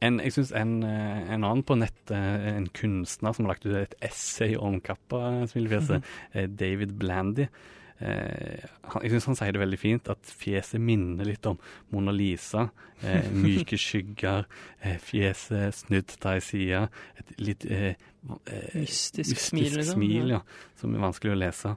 en, 0.03 0.19
jeg 0.23 0.33
syns 0.33 0.53
en, 0.57 0.71
eh, 0.87 1.19
en 1.35 1.43
annen 1.43 1.63
på 1.67 1.75
nettet, 1.77 2.15
en 2.15 2.65
kunstner 2.73 3.35
som 3.35 3.45
har 3.45 3.53
lagt 3.53 3.67
ut 3.67 3.75
et 3.77 3.93
essay 4.03 4.55
om 4.57 4.79
Kappa-smilefjeset, 4.81 6.01
mm 6.01 6.07
-hmm. 6.33 6.55
David 6.57 6.97
Blandy, 6.99 7.43
eh, 7.43 7.49
han, 7.99 9.03
Jeg 9.03 9.11
syns 9.13 9.27
han 9.29 9.37
sier 9.39 9.53
det 9.55 9.61
veldig 9.61 9.79
fint, 9.79 10.09
at 10.11 10.31
fjeset 10.39 10.81
minner 10.81 11.27
litt 11.27 11.45
om 11.49 11.59
Mona 11.93 12.11
Lisa. 12.15 12.67
Eh, 13.03 13.29
myke 13.35 13.77
skygger, 13.79 14.45
eh, 14.81 14.97
fjeset 15.03 15.75
snudd 15.75 16.13
til 16.15 16.31
ei 16.31 16.39
side. 16.43 16.81
Et 17.19 17.33
litt 17.43 17.65
eh, 17.67 17.93
eh, 17.93 18.77
Mystisk 18.79 19.39
smil, 19.39 19.77
liksom. 19.79 19.99
smil, 19.99 20.33
ja. 20.37 20.41
Som 20.79 20.95
er 20.95 21.03
vanskelig 21.03 21.35
å 21.35 21.39
lese. 21.39 21.75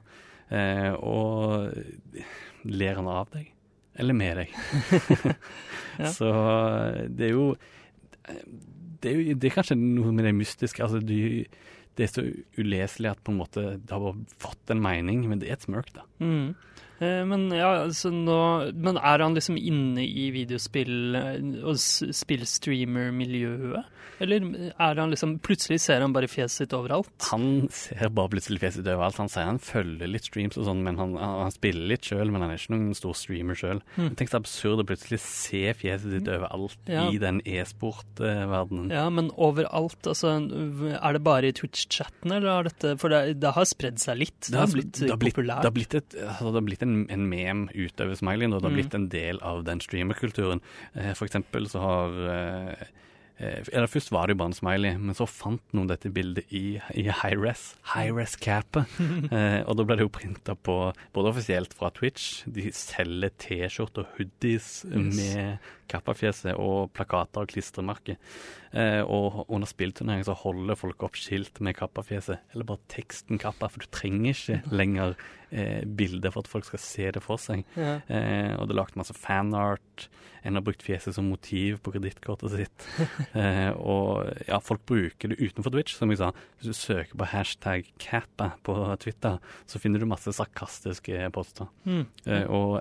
Eh, 0.49 0.93
og 0.95 1.73
ler 2.67 2.99
han 3.01 3.09
av 3.11 3.31
deg? 3.35 3.51
Eller 3.97 4.17
med 4.17 4.43
deg? 4.43 4.57
Ja. 5.97 6.11
Så 6.13 6.27
det 7.09 7.25
er 7.25 7.31
jo 7.31 7.45
det 9.01 9.09
er, 9.09 9.15
jo, 9.15 9.33
det 9.33 9.47
er 9.49 9.53
kanskje 9.55 9.77
noe 9.79 10.11
med 10.13 10.27
det 10.27 10.33
mystiske. 10.37 10.83
Altså, 10.85 10.99
du, 11.01 11.41
det 11.97 12.03
er 12.07 12.13
så 12.13 12.23
uleselig 12.61 13.09
at 13.11 13.23
på 13.25 13.31
en 13.33 13.39
måte 13.41 13.61
det 13.81 13.91
har 13.91 13.99
bare 14.03 14.25
fått 14.39 14.71
en 14.73 14.81
mening, 14.85 15.25
men 15.29 15.39
det 15.41 15.49
er 15.49 15.57
et 15.57 15.65
smørk, 15.67 15.89
da. 15.97 16.03
Mm. 16.21 16.49
Eh, 16.99 17.21
Men 17.29 17.43
ja, 17.53 17.83
altså 17.85 18.09
nå 18.09 18.37
Men 18.73 18.97
er 18.97 19.21
han 19.21 19.35
liksom 19.37 19.53
inne 19.59 20.01
i 20.01 20.31
videospill- 20.33 21.13
eh, 21.19 21.37
og 21.61 21.77
spillstreamer-miljøet? 21.77 23.85
Eller 24.19 24.41
er 24.81 24.95
han 24.97 25.11
liksom 25.13 25.35
Plutselig 25.45 25.77
ser 25.83 26.01
han 26.01 26.09
bare 26.15 26.25
fjeset 26.25 26.63
sitt 26.63 26.73
overalt? 26.73 27.11
Han 27.29 27.67
ser 27.69 28.09
bare 28.09 28.31
plutselig 28.33 28.57
fjeset 28.63 28.79
sitt 28.81 28.89
overalt. 28.89 29.19
Han 29.21 29.29
sier 29.29 29.45
han 29.45 29.59
følger 29.61 30.09
litt 30.09 30.25
streams 30.25 30.57
og 30.57 30.65
sånn, 30.65 30.81
men 30.87 30.97
han, 30.97 31.13
han 31.21 31.53
spiller 31.53 31.85
litt 31.91 32.01
sjøl, 32.09 32.31
men 32.33 32.41
han 32.41 32.49
er 32.55 32.57
ikke 32.57 32.73
noen 32.73 32.97
stor 32.97 33.13
streamer 33.17 33.53
sjøl. 33.59 33.83
Mm. 33.99 34.15
Tenk 34.17 34.31
så 34.33 34.39
absurd 34.41 34.81
å 34.81 34.87
plutselig 34.89 35.19
se 35.21 35.61
fjeset 35.77 36.15
sitt 36.17 36.31
overalt 36.33 36.81
Ja. 36.89 37.05
i 37.13 37.21
den 37.21 37.43
e-sport-verdenen. 37.45 38.89
Ja, 38.95 39.05
men 39.13 39.29
overalt, 39.37 40.01
altså 40.09 40.33
Er 40.37 41.13
det 41.13 41.21
bare 41.23 41.47
i 41.51 41.55
Twitch-chatten, 41.87 42.31
eller 42.35 42.49
har 42.51 42.63
dette 42.67 42.93
For 42.99 43.09
det, 43.09 43.39
det 43.41 43.51
har 43.55 43.65
spredd 43.65 43.99
seg 43.99 44.17
litt? 44.19 44.39
Det 44.51 44.59
har 44.59 44.67
blitt 44.71 44.99
det 44.99 45.09
har 45.09 45.17
blitt, 45.21 45.35
populært? 45.35 45.61
Det 45.63 45.69
har 45.71 45.75
blitt, 45.77 45.95
et, 45.95 46.15
altså, 46.27 46.51
det 46.51 46.59
har 46.61 46.67
blitt 46.67 46.83
en, 46.83 46.95
en 47.09 47.25
mem 47.29 47.65
utover 47.73 48.15
smileyen, 48.19 48.53
og 48.53 48.61
det 48.61 48.67
har 48.69 48.75
Mm. 48.77 48.81
blitt 48.81 48.95
en 48.95 49.09
del 49.09 49.39
av 49.41 49.63
den 49.63 49.79
streamerkulturen. 49.79 50.61
Eh, 50.95 51.13
for 51.13 51.25
eksempel 51.27 51.67
så 51.71 51.79
har 51.81 52.17
eh, 52.29 52.71
eh, 52.75 52.87
eller 53.39 53.89
Først 53.91 54.11
var 54.11 54.27
det 54.27 54.35
jo 54.35 54.41
bare 54.41 54.51
en 54.51 54.57
smiley, 54.57 54.97
men 54.97 55.17
så 55.17 55.27
fant 55.29 55.61
noen 55.77 55.89
dette 55.91 56.09
bildet 56.13 56.49
i, 56.55 56.79
i 56.97 57.05
high-res. 57.05 57.69
High-res-capet. 57.93 58.97
eh, 59.35 59.61
og 59.63 59.77
da 59.77 59.85
ble 59.85 59.99
det 59.99 60.07
jo 60.07 60.13
printa 60.13 60.57
på, 60.57 60.77
både 61.15 61.33
offisielt 61.33 61.75
fra 61.77 61.91
Twitch, 61.93 62.43
de 62.49 62.69
selger 62.75 63.33
T-skjorter 63.43 64.05
og 64.05 64.17
hoodies 64.17 64.71
med 64.89 65.61
kappafjeset 65.91 66.57
og 66.59 66.91
plakater 66.95 67.45
og 67.45 67.51
klistremerker. 67.51 68.17
Eh, 68.75 69.01
og 69.01 69.45
under 69.47 69.69
spillturnering 69.69 70.25
så 70.27 70.35
holder 70.37 70.79
folk 70.79 71.05
opp 71.07 71.17
skilt 71.17 71.61
med 71.63 71.77
kappafjeset, 71.77 72.43
eller 72.53 72.67
bare 72.67 72.83
teksten 72.91 73.39
kappa, 73.41 73.69
for 73.71 73.83
du 73.83 73.89
trenger 73.93 74.33
ikke 74.33 74.75
lenger 74.75 75.15
eh, 75.51 75.85
bilder 75.85 76.33
for 76.33 76.43
at 76.43 76.51
folk 76.51 76.67
skal 76.67 76.83
se 76.83 77.11
det 77.15 77.23
for 77.23 77.41
seg. 77.41 77.63
Ja. 77.79 77.99
Eh, 78.05 78.53
og 78.57 78.67
det 78.67 78.75
er 78.75 78.81
lagd 78.81 78.99
masse 78.99 79.15
fanart. 79.17 79.83
En 80.47 80.55
har 80.55 80.63
brukt 80.63 80.83
fjeset 80.85 81.15
som 81.15 81.27
motiv 81.27 81.79
på 81.83 81.91
kredittkortet 81.95 82.53
sitt. 82.53 82.87
eh, 83.39 83.71
og 83.75 84.27
ja, 84.47 84.59
folk 84.63 84.85
bruker 84.87 85.33
det 85.33 85.39
utenfor 85.41 85.73
Twitch, 85.73 85.97
som 85.97 86.13
jeg 86.13 86.21
sa. 86.21 86.31
Hvis 86.59 86.71
du 86.71 86.77
søker 86.77 87.19
på 87.19 87.29
hashtag 87.33 87.89
Kappa 88.01 88.53
på 88.67 88.77
Twitter, 89.03 89.41
så 89.67 89.81
finner 89.81 90.03
du 90.03 90.09
masse 90.09 90.31
sarkastiske 90.37 91.27
poster. 91.35 91.71
Mm. 91.87 92.05
Eh, 92.27 92.45
og 92.47 92.79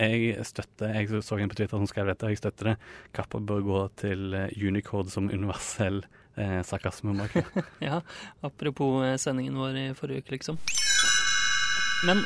jeg 0.00 0.40
støtter 0.48 0.94
Jeg 0.96 1.22
så 1.22 1.36
en 1.36 1.50
på 1.52 1.58
Twitter 1.58 1.76
som 1.76 1.86
skrev 1.90 2.08
dette, 2.10 2.26
og 2.26 2.32
jeg 2.32 2.40
støtter 2.40 2.72
det. 2.72 2.76
Kappa 3.14 3.40
bør 3.40 3.64
gå 3.66 3.80
til 4.00 4.34
eh, 4.34 4.54
Unicode 4.62 5.12
som 5.12 5.30
universell 5.30 6.02
eh, 6.36 6.60
sarkasmemarked. 6.66 7.44
Ja, 7.88 8.00
apropos 8.42 9.02
eh, 9.04 9.18
sendingen 9.20 9.58
vår 9.60 9.78
i 9.78 9.86
forrige 9.98 10.24
uke, 10.24 10.36
liksom. 10.38 10.58
Men 12.06 12.24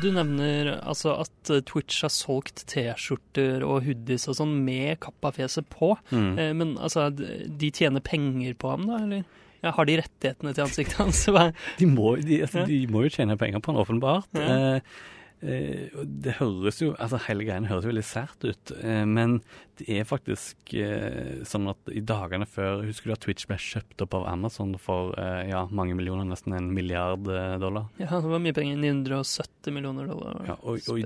du 0.00 0.08
nevner 0.14 0.72
altså 0.78 1.16
at 1.22 1.50
eh, 1.52 1.62
Twitch 1.66 2.02
har 2.04 2.12
solgt 2.12 2.64
T-skjorter 2.72 3.64
og 3.66 3.84
hoodies 3.86 4.26
og 4.30 4.38
sånn 4.40 4.54
med 4.66 5.00
kappafjeset 5.04 5.68
på. 5.72 5.94
Mm. 6.10 6.30
Eh, 6.38 6.52
men 6.56 6.76
altså, 6.76 7.08
de 7.12 7.72
tjener 7.74 8.04
penger 8.04 8.56
på 8.60 8.72
ham, 8.72 8.86
da, 8.90 9.02
eller? 9.04 9.26
Ja, 9.64 9.72
har 9.74 9.88
de 9.88 9.98
rettighetene 9.98 10.54
til 10.54 10.66
ansiktet 10.66 10.98
hans? 11.02 11.24
De 11.80 11.90
må, 11.90 12.16
de, 12.22 12.42
altså, 12.46 12.66
de 12.68 12.82
må 12.92 13.06
jo 13.06 13.12
tjene 13.18 13.38
penger 13.40 13.62
på 13.62 13.72
han, 13.72 13.82
åpenbart. 13.84 14.32
Ja. 14.36 14.46
Eh, 14.46 14.72
eh, 14.76 15.04
det 15.40 16.38
høres 16.38 16.78
jo 16.80 16.94
Altså, 16.96 17.18
hele 17.26 17.44
greien 17.44 17.66
høres 17.68 17.84
jo 17.84 17.90
veldig 17.90 18.04
sært 18.08 18.44
ut, 18.46 18.72
eh, 18.80 19.04
men 19.04 19.40
det 19.76 19.86
er 19.92 20.06
faktisk 20.08 20.72
eh, 20.80 21.42
sånn 21.44 21.68
at 21.68 21.90
i 21.92 22.00
dagene 22.00 22.48
før 22.48 22.80
Husker 22.86 23.10
du 23.10 23.14
at 23.16 23.22
Twitch 23.26 23.44
ble 23.50 23.58
kjøpt 23.60 24.00
opp 24.06 24.16
av 24.16 24.24
Amazon 24.30 24.72
for 24.80 25.12
eh, 25.20 25.50
ja, 25.50 25.66
mange 25.68 25.96
millioner, 25.98 26.24
nesten 26.28 26.56
en 26.56 26.70
milliard 26.72 27.28
eh, 27.28 27.58
dollar? 27.60 27.90
Ja, 28.00 28.08
det 28.14 28.32
var 28.32 28.42
mye 28.42 28.56
penger. 28.56 28.80
970 28.80 29.76
millioner 29.76 30.08
dollar. 30.08 30.40
Ja, 30.48 30.56
og, 30.62 30.80
og, 30.88 31.04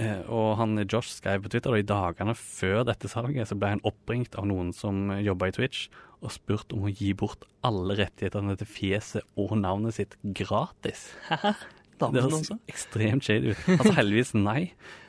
eh, 0.00 0.24
og 0.24 0.48
han 0.62 0.80
Josh 0.86 1.18
skrev 1.18 1.44
på 1.44 1.52
Twitter, 1.52 1.76
og 1.76 1.84
i 1.84 1.86
dagene 1.86 2.36
før 2.38 2.86
dette 2.88 3.12
salget 3.12 3.52
så 3.52 3.60
ble 3.60 3.76
han 3.76 3.84
oppringt 3.86 4.38
av 4.40 4.48
noen 4.48 4.72
som 4.76 5.10
jobba 5.20 5.50
i 5.50 5.56
Twitch, 5.58 5.86
og 6.24 6.32
spurt 6.32 6.72
om 6.72 6.88
å 6.88 6.92
gi 6.92 7.12
bort 7.12 7.44
alle 7.66 7.98
rettighetene 8.00 8.56
til 8.56 8.70
fjeset 8.70 9.36
og 9.36 9.58
navnet 9.60 9.98
sitt 9.98 10.16
gratis. 10.24 11.10
Det 11.98 12.22
høres 12.26 12.50
ekstremt 12.68 13.24
shady 13.26 13.52
ut. 13.54 13.64
Altså 13.78 13.94
heldigvis 13.96 14.34
nei. 14.38 14.60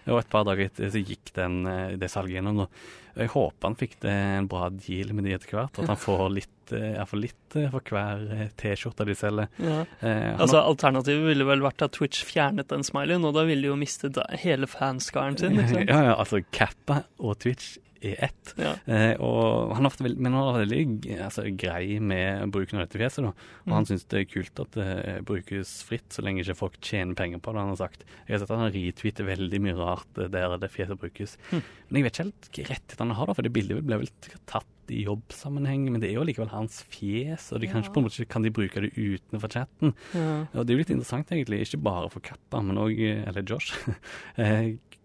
Og 0.08 0.22
et 0.22 0.30
par 0.32 0.46
dager 0.48 0.70
etter 0.70 0.88
så 0.94 1.02
gikk 1.04 1.34
den, 1.36 1.66
eh, 1.68 1.98
det 2.00 2.08
salget 2.14 2.38
gjennom. 2.38 2.62
Og 2.64 2.70
Jeg 3.18 3.32
håper 3.34 3.66
han 3.68 3.76
fikk 3.76 3.96
det 4.06 4.12
en 4.14 4.48
bra 4.48 4.70
deal 4.70 5.10
med 5.18 5.26
de 5.26 5.34
etter 5.36 5.50
hvert. 5.58 5.80
At 5.82 5.90
han 5.90 5.98
får 6.00 6.28
litt, 6.32 6.72
eh, 6.72 6.94
i 6.94 6.96
hvert 6.96 7.10
fall 7.10 7.24
litt 7.26 7.56
eh, 7.58 7.66
for 7.74 7.82
hver 7.92 8.52
T-skjorte 8.62 9.06
de 9.10 9.16
selger. 9.18 9.48
Ja. 9.60 9.80
Eh, 10.00 10.36
Altså, 10.38 10.62
Alternativet 10.62 11.26
ville 11.28 11.44
vel 11.50 11.60
vært 11.66 11.82
at 11.82 11.92
Twitch 11.98 12.24
fjernet 12.24 12.70
den 12.72 12.86
smileyen, 12.88 13.26
og 13.26 13.34
da 13.36 13.44
ville 13.50 13.66
de 13.66 13.72
jo 13.74 13.76
mistet 13.76 14.16
hele 14.46 14.70
fanskaren 14.70 15.36
sin. 15.38 15.58
sant? 15.68 15.90
Ja, 15.92 16.04
ja, 16.12 16.16
altså 16.16 16.40
Kappa 16.52 17.04
og 17.20 17.40
Twitch 17.44 17.76
er 18.02 18.24
ett. 18.30 18.54
Ja. 18.58 18.74
Eh, 18.86 19.16
og 19.24 19.74
han 19.76 19.84
har 19.86 19.92
vært 19.92 20.04
veldig, 20.06 20.20
men 20.22 20.34
han 20.34 20.44
har 20.44 20.58
vært 20.58 20.70
veldig 20.70 21.18
altså, 21.26 21.46
grei 21.58 22.00
med 22.00 22.52
bruken 22.52 22.80
av 22.80 22.88
dette 22.88 23.00
fjeset. 23.02 23.24
da. 23.24 23.34
Og 23.66 23.74
han 23.74 23.84
Mm. 23.84 23.90
syns 23.92 24.08
det 24.08 24.20
er 24.20 24.30
kult 24.32 24.60
at 24.60 24.72
det 24.72 24.88
eh, 25.08 25.20
brukes 25.22 25.84
fritt, 25.84 26.10
så 26.10 26.22
lenge 26.24 26.44
ikke 26.44 26.56
folk 26.58 26.80
tjener 26.82 27.16
penger 27.16 27.40
på 27.40 27.54
det. 27.54 27.60
Han 27.64 27.74
har 27.76 27.82
sagt. 27.82 28.04
Jeg 28.28 28.34
har 28.36 28.40
sett 28.46 28.52
at 28.52 28.60
han 28.60 28.72
retweeter 28.72 29.26
veldig 29.28 29.62
mye 29.62 29.76
rart 29.78 30.18
eh, 30.18 30.28
der 30.28 30.58
det 30.58 30.72
fjeset 30.72 31.00
brukes. 31.00 31.38
Mm. 31.52 31.62
Men 31.90 32.02
jeg 32.02 32.04
vet 32.08 32.14
ikke 32.18 32.24
helt 32.26 32.50
hvilke 32.52 32.70
rettigheter 32.74 33.06
han 33.08 33.16
har, 33.18 33.26
da, 33.28 33.34
for 33.34 33.42
det 33.48 33.54
bildet 33.54 33.86
ble 33.88 33.98
vel 34.04 34.10
tatt 34.46 34.66
i 34.90 35.02
jobbsammenheng. 35.04 35.90
Men 35.92 36.00
det 36.00 36.10
er 36.12 36.16
jo 36.20 36.24
likevel 36.24 36.50
hans 36.54 36.82
fjes, 36.88 37.52
og 37.52 37.60
de 37.62 37.68
kan, 37.68 37.82
Ja. 37.82 37.88
ikke, 37.88 37.94
på 37.94 38.00
en 38.00 38.08
måte, 38.08 38.28
kan 38.30 38.42
de 38.42 38.50
bruke 38.56 38.82
det 38.82 38.94
utenfor 38.96 39.50
chatten. 39.52 39.94
Ja. 40.14 40.46
Og 40.56 40.66
det 40.66 40.72
er 40.72 40.78
jo 40.78 40.84
litt 40.84 40.94
interessant, 40.96 41.28
egentlig. 41.32 41.60
Ikke 41.68 41.82
bare 41.84 42.10
for 42.10 42.20
Kappa, 42.24 42.62
men 42.64 42.78
òg 42.78 42.96
Eller 43.28 43.44
Josh. 43.44 43.74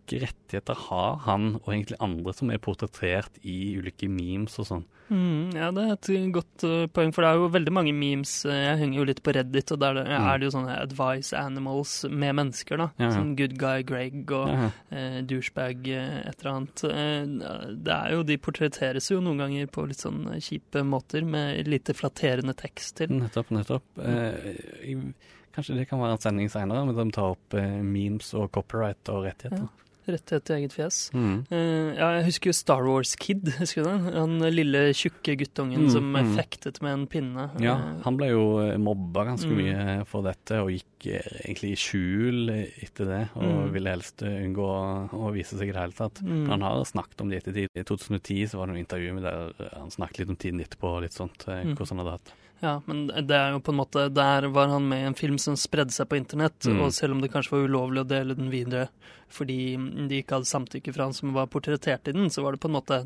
Eh, 0.03 0.09
Hvilke 0.13 0.27
rettigheter 0.27 0.75
har 0.89 1.17
han 1.25 1.55
og 1.63 1.69
egentlig 1.73 1.97
andre 2.03 2.33
som 2.35 2.51
er 2.51 2.59
portrettert 2.59 3.37
i 3.47 3.77
ulike 3.79 4.09
memes 4.11 4.59
og 4.59 4.67
sånn? 4.67 4.85
Mm, 5.13 5.55
ja, 5.55 5.71
det 5.71 5.83
er 5.85 5.93
et 5.93 6.33
godt 6.33 6.65
uh, 6.65 6.87
poeng, 6.89 7.13
for 7.13 7.23
det 7.23 7.29
er 7.31 7.37
jo 7.39 7.49
veldig 7.53 7.73
mange 7.73 7.93
memes. 7.95 8.45
uh, 8.47 8.51
Jeg 8.53 8.79
henger 8.81 8.99
jo 8.99 9.05
litt 9.05 9.23
på 9.23 9.33
Reddit, 9.35 9.73
og 9.73 9.79
der 9.81 9.95
det- 9.95 10.07
Mm. 10.07 10.27
er 10.27 10.39
det 10.39 10.45
jo 10.49 10.59
sånne 10.59 10.81
advice 10.83 11.33
animals 11.33 12.05
med 12.11 12.35
mennesker, 12.35 12.77
da. 12.79 12.91
Ja, 12.99 13.05
ja. 13.07 13.11
Som 13.13 13.37
Good 13.37 13.57
Guy 13.59 13.83
Greg 13.85 14.31
og 14.33 14.49
Ja, 14.49 14.55
ja. 14.55 14.71
eh, 14.91 15.23
douchebag 15.23 15.87
eh, 15.89 16.29
et 16.29 16.41
eller 16.45 16.53
annet. 16.53 16.85
Uh, 16.85 17.75
det 17.83 17.93
er 17.93 18.11
jo, 18.13 18.23
De 18.23 18.37
portretteres 18.39 19.11
jo 19.11 19.21
noen 19.21 19.39
ganger 19.39 19.67
på 19.69 19.87
litt 19.87 19.99
sånn 19.99 20.27
kjipe 20.41 20.83
måter, 20.85 21.25
med 21.25 21.67
lite 21.69 21.93
flatterende 21.95 22.55
tekst 22.57 22.97
til. 22.97 23.09
Nettopp, 23.09 23.51
nettopp. 23.51 23.83
Eh, 23.99 24.57
jeg, 24.85 25.15
kanskje 25.55 25.77
det 25.77 25.89
kan 25.89 26.01
være 26.01 26.13
en 26.13 26.19
sending 26.19 26.49
seinere, 26.51 26.87
men 26.87 26.95
de 26.97 27.11
tar 27.13 27.33
opp 27.37 27.55
eh, 27.55 27.83
memes 27.83 28.33
og 28.35 28.51
copyright 28.53 29.09
og 29.11 29.25
rettigheter. 29.27 29.69
Rettighet 30.09 30.45
til 30.49 30.57
eget 30.57 30.73
fjes. 30.75 30.97
Mm. 31.15 31.45
Uh, 31.47 31.95
ja, 31.95 32.07
jeg 32.19 32.25
husker 32.27 32.51
jo 32.51 32.55
Star 32.59 32.83
Wars 32.89 33.13
Kid, 33.17 33.45
husker 33.61 33.85
du 33.85 33.89
det? 33.91 34.15
Han 34.17 34.39
lille, 34.51 34.81
tjukke 34.99 35.37
guttungen 35.39 35.85
Mm, 35.87 35.91
som 35.95 36.09
mm. 36.11 36.33
fektet 36.37 36.81
med 36.83 36.93
en 36.97 37.07
pinne. 37.07 37.45
Ja, 37.63 37.77
Eh, 37.79 38.01
han 38.05 38.17
ble 38.19 38.29
jo 38.33 38.43
eh, 38.65 38.77
mobba 38.83 39.25
ganske 39.31 39.47
Mm. 39.47 39.61
mye 39.63 40.05
for 40.11 40.23
dette, 40.27 40.59
og 40.63 40.71
gikk 40.75 41.07
egentlig 41.47 41.73
i 41.73 41.79
skjul 41.79 42.51
etter 42.83 43.05
det, 43.07 43.23
og 43.37 43.43
Mm. 43.69 43.73
ville 43.73 43.91
helst 43.95 44.23
unngå 44.27 44.67
å- 45.13 45.33
vise 45.33 45.57
seg 45.57 45.69
i 45.69 45.73
det 45.73 45.81
hele 45.81 45.93
tatt. 45.93 46.21
Mm. 46.23 46.49
Han 46.49 46.61
har 46.63 46.85
snakket 46.85 47.21
om 47.21 47.29
det 47.31 47.43
ettertid. 47.45 47.69
I 47.75 47.83
2010 47.85 48.47
så 48.51 48.59
var 48.59 48.67
det 48.67 48.75
noe 48.75 48.85
intervju 48.85 49.15
med 49.15 49.23
der 49.23 49.53
han 49.79 49.91
snakket 49.91 50.19
litt 50.19 50.29
om 50.31 50.37
tiden 50.37 50.61
etterpå, 50.61 50.97
og 50.97 51.03
litt 51.03 51.13
sånt, 51.15 51.47
hvordan 51.47 51.89
han 51.89 51.99
hadde 51.99 52.11
hatt 52.19 52.33
Ja, 52.63 52.77
men 52.87 53.09
det 53.09 53.31
er 53.35 53.51
jo 53.57 53.59
på 53.61 53.73
en 53.73 53.81
måte 53.81 54.05
Der 54.15 54.47
var 54.55 54.69
han 54.71 54.85
med 54.89 55.03
i 55.03 55.07
en 55.11 55.15
film 55.19 55.37
som 55.43 55.57
spredde 55.59 55.91
seg 55.91 56.07
på 56.09 56.17
internett, 56.21 56.61
Mm. 56.63 56.81
og 56.85 56.93
selv 56.95 57.13
om 57.17 57.21
det 57.21 57.33
kanskje 57.33 57.51
var 57.57 57.67
ulovlig 57.69 58.05
å 58.05 58.09
dele 58.09 58.35
den 58.39 58.51
videre 58.51 58.89
fordi 59.33 59.77
de 60.11 60.19
ikke 60.21 60.35
hadde 60.37 60.45
samtykke 60.45 60.93
fra 60.93 61.05
han 61.07 61.15
som 61.17 61.31
var 61.33 61.47
portrettert 61.49 62.07
i 62.07 62.13
den, 62.13 62.27
så 62.29 62.43
var 62.45 62.53
det 62.53 62.61
på 62.61 62.69
en 62.69 62.75
måte 62.77 62.99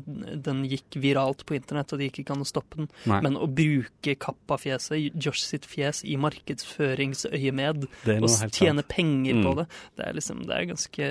Den 0.43 0.65
gikk 0.67 0.97
viralt 0.99 1.45
på 1.47 1.55
internett, 1.55 1.93
og 1.93 1.99
det 2.01 2.09
gikk 2.11 2.19
ikke 2.25 2.33
an 2.35 2.43
å 2.43 2.47
stoppe 2.49 2.75
den. 2.75 2.89
Nei. 3.07 3.21
Men 3.23 3.37
å 3.39 3.47
bruke 3.47 4.11
Kappa-fjeset, 4.19 5.15
Josh 5.15 5.39
sitt 5.47 5.63
fjes, 5.65 6.03
i 6.03 6.17
markedsføringsøyemed, 6.19 7.87
og 8.17 8.51
tjene 8.51 8.83
penger 8.87 9.39
på 9.43 9.53
Mm. 9.53 9.55
det, 9.61 9.67
det 9.95 10.05
er 10.07 10.13
liksom 10.13 10.45
Det 10.47 10.55
er 10.57 10.65
ganske 10.67 11.07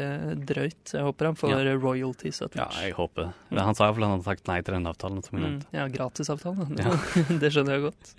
drøyt. 0.46 0.92
Jeg 0.92 1.02
håper 1.02 1.24
han 1.26 1.34
får 1.34 1.80
royalties 1.80 2.42
etter 2.42 2.56
Ja, 2.60 2.68
jeg 2.82 2.92
håper 2.94 3.32
det. 3.50 3.58
Han 3.60 3.74
sa 3.74 3.86
iallfall 3.88 4.04
han 4.04 4.18
hadde 4.18 4.24
sagt 4.24 4.46
nei 4.48 4.60
til 4.60 4.74
den 4.74 4.84
avtalen. 4.86 5.24
som 5.24 5.38
jeg 5.38 5.46
Mm, 5.46 5.62
ja, 5.72 5.88
gratisavtalen. 5.88 6.76
Ja. 6.78 6.90
det 7.40 7.52
skjønner 7.52 7.72
jeg 7.76 7.82
godt. 7.88 8.14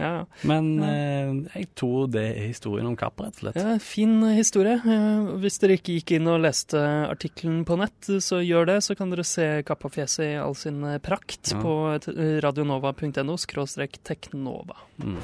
Ja. 0.00 0.24
Men 0.48 0.68
eh, 0.80 1.32
jeg 1.60 1.66
tror 1.76 2.06
det 2.08 2.22
er 2.30 2.46
historien 2.48 2.86
om 2.88 2.94
Kapp, 2.96 3.20
rett 3.20 3.36
og 3.36 3.42
slett. 3.42 3.58
Ja, 3.60 3.74
fin 3.84 4.14
historie. 4.32 4.78
Eh, 4.80 5.34
Hvis 5.42 5.58
dere 5.60 5.76
ikke 5.76 5.98
gikk 5.98 6.14
inn 6.16 6.30
og 6.32 6.40
leste 6.40 6.80
artikkelen 7.10 7.66
på 7.68 7.76
nett, 7.80 8.08
så 8.24 8.40
gjør 8.40 8.70
det. 8.72 8.78
Så 8.86 8.96
kan 8.96 9.12
dere 9.12 9.26
se 9.28 9.48
Kappa-fjeset 9.68 10.24
i 10.30 10.38
all 10.40 10.56
sin 10.56 10.80
eh, 10.88 10.96
prakt 11.04 11.52
Ja. 11.52 11.60
på 11.60 11.74
radionova.no 12.46 13.36
skråstrek 13.36 14.00
teknova. 14.08 14.76
Mm. 15.02 15.18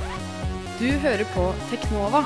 Du 0.76 0.88
hører 1.00 1.24
på 1.32 1.48
Teknova 1.70 2.20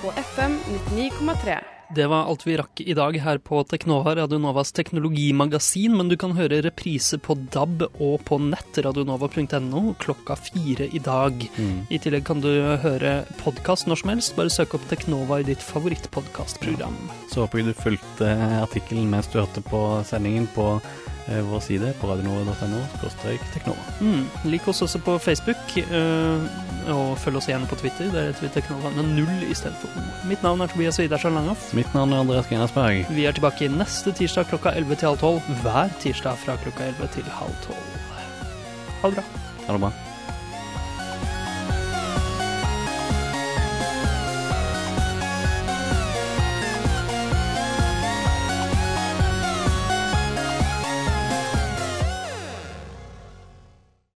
på 0.00 0.12
FM 0.32 0.56
99,3. 0.96 1.58
Det 1.94 2.06
var 2.06 2.24
alt 2.24 2.46
vi 2.46 2.56
rakk 2.56 2.80
i 2.80 2.94
dag 2.96 3.16
her 3.20 3.36
på 3.44 3.58
Teknova, 3.68 4.14
Radionovas 4.16 4.72
teknologimagasin, 4.72 5.92
men 5.98 6.08
du 6.08 6.16
kan 6.16 6.32
høre 6.38 6.62
reprise 6.64 7.18
på 7.20 7.36
DAB 7.52 7.84
og 7.90 8.22
på 8.24 8.38
nett, 8.40 8.78
radionova.no, 8.86 9.82
klokka 10.00 10.38
fire 10.40 10.88
i 10.88 11.02
dag. 11.04 11.44
Mm. 11.58 11.76
I 11.92 12.00
tillegg 12.00 12.24
kan 12.30 12.40
du 12.40 12.48
høre 12.80 13.12
podkast 13.42 13.90
når 13.90 14.00
som 14.00 14.14
helst, 14.14 14.32
bare 14.38 14.54
søk 14.54 14.78
opp 14.78 14.88
Teknova 14.88 15.42
i 15.42 15.48
ditt 15.50 15.60
favorittpodkastprogram. 15.66 16.96
Så 17.28 17.44
håper 17.44 17.60
vi 17.60 17.68
du 17.68 17.76
fulgte 17.76 18.32
artikkelen 18.62 19.12
mens 19.12 19.28
du 19.28 19.42
hørte 19.42 19.60
på 19.66 19.82
sendingen 20.08 20.48
på 20.56 20.78
vår 21.26 21.60
side 21.60 21.92
på 22.00 22.08
radionova.no 22.10 22.80
teknova. 23.52 23.78
Mm. 24.00 24.26
Lik 24.44 24.68
oss 24.68 24.82
også 24.82 24.98
på 24.98 25.18
Facebook, 25.22 25.76
eh, 25.78 26.92
og 26.92 27.18
følg 27.22 27.38
oss 27.38 27.48
gjerne 27.50 27.68
på 27.70 27.78
Twitter. 27.78 28.10
Der 28.12 28.30
heter 28.30 28.46
vi 28.46 28.52
Teknova 28.56 28.90
med 28.96 29.12
null 29.16 29.46
istedenfor 29.50 29.88
O. 29.96 30.04
Mitt 30.28 30.42
navn 30.42 30.60
er 30.60 30.72
Tobias 30.72 30.98
Widersen 30.98 31.34
Langhoff. 31.38 31.72
Mitt 31.78 31.94
navn 31.94 32.12
er 32.12 32.24
Andreas 32.24 32.50
Grenasberg. 32.50 33.06
Vi 33.14 33.26
er 33.26 33.36
tilbake 33.38 33.70
neste 33.70 34.14
tirsdag 34.18 34.50
klokka 34.50 34.74
11 34.76 34.98
til 34.98 35.12
halv 35.12 35.18
12. 35.18 35.60
Hver 35.62 35.98
tirsdag 36.02 36.40
fra 36.44 36.58
klokka 36.64 36.90
11 36.90 37.12
til 37.18 37.34
halv 37.40 37.58
12. 37.66 37.76
Ha 39.02 39.12
det 39.12 39.20
bra. 39.20 39.28
Ha 39.66 39.76
det 39.76 39.84
bra. 39.86 39.92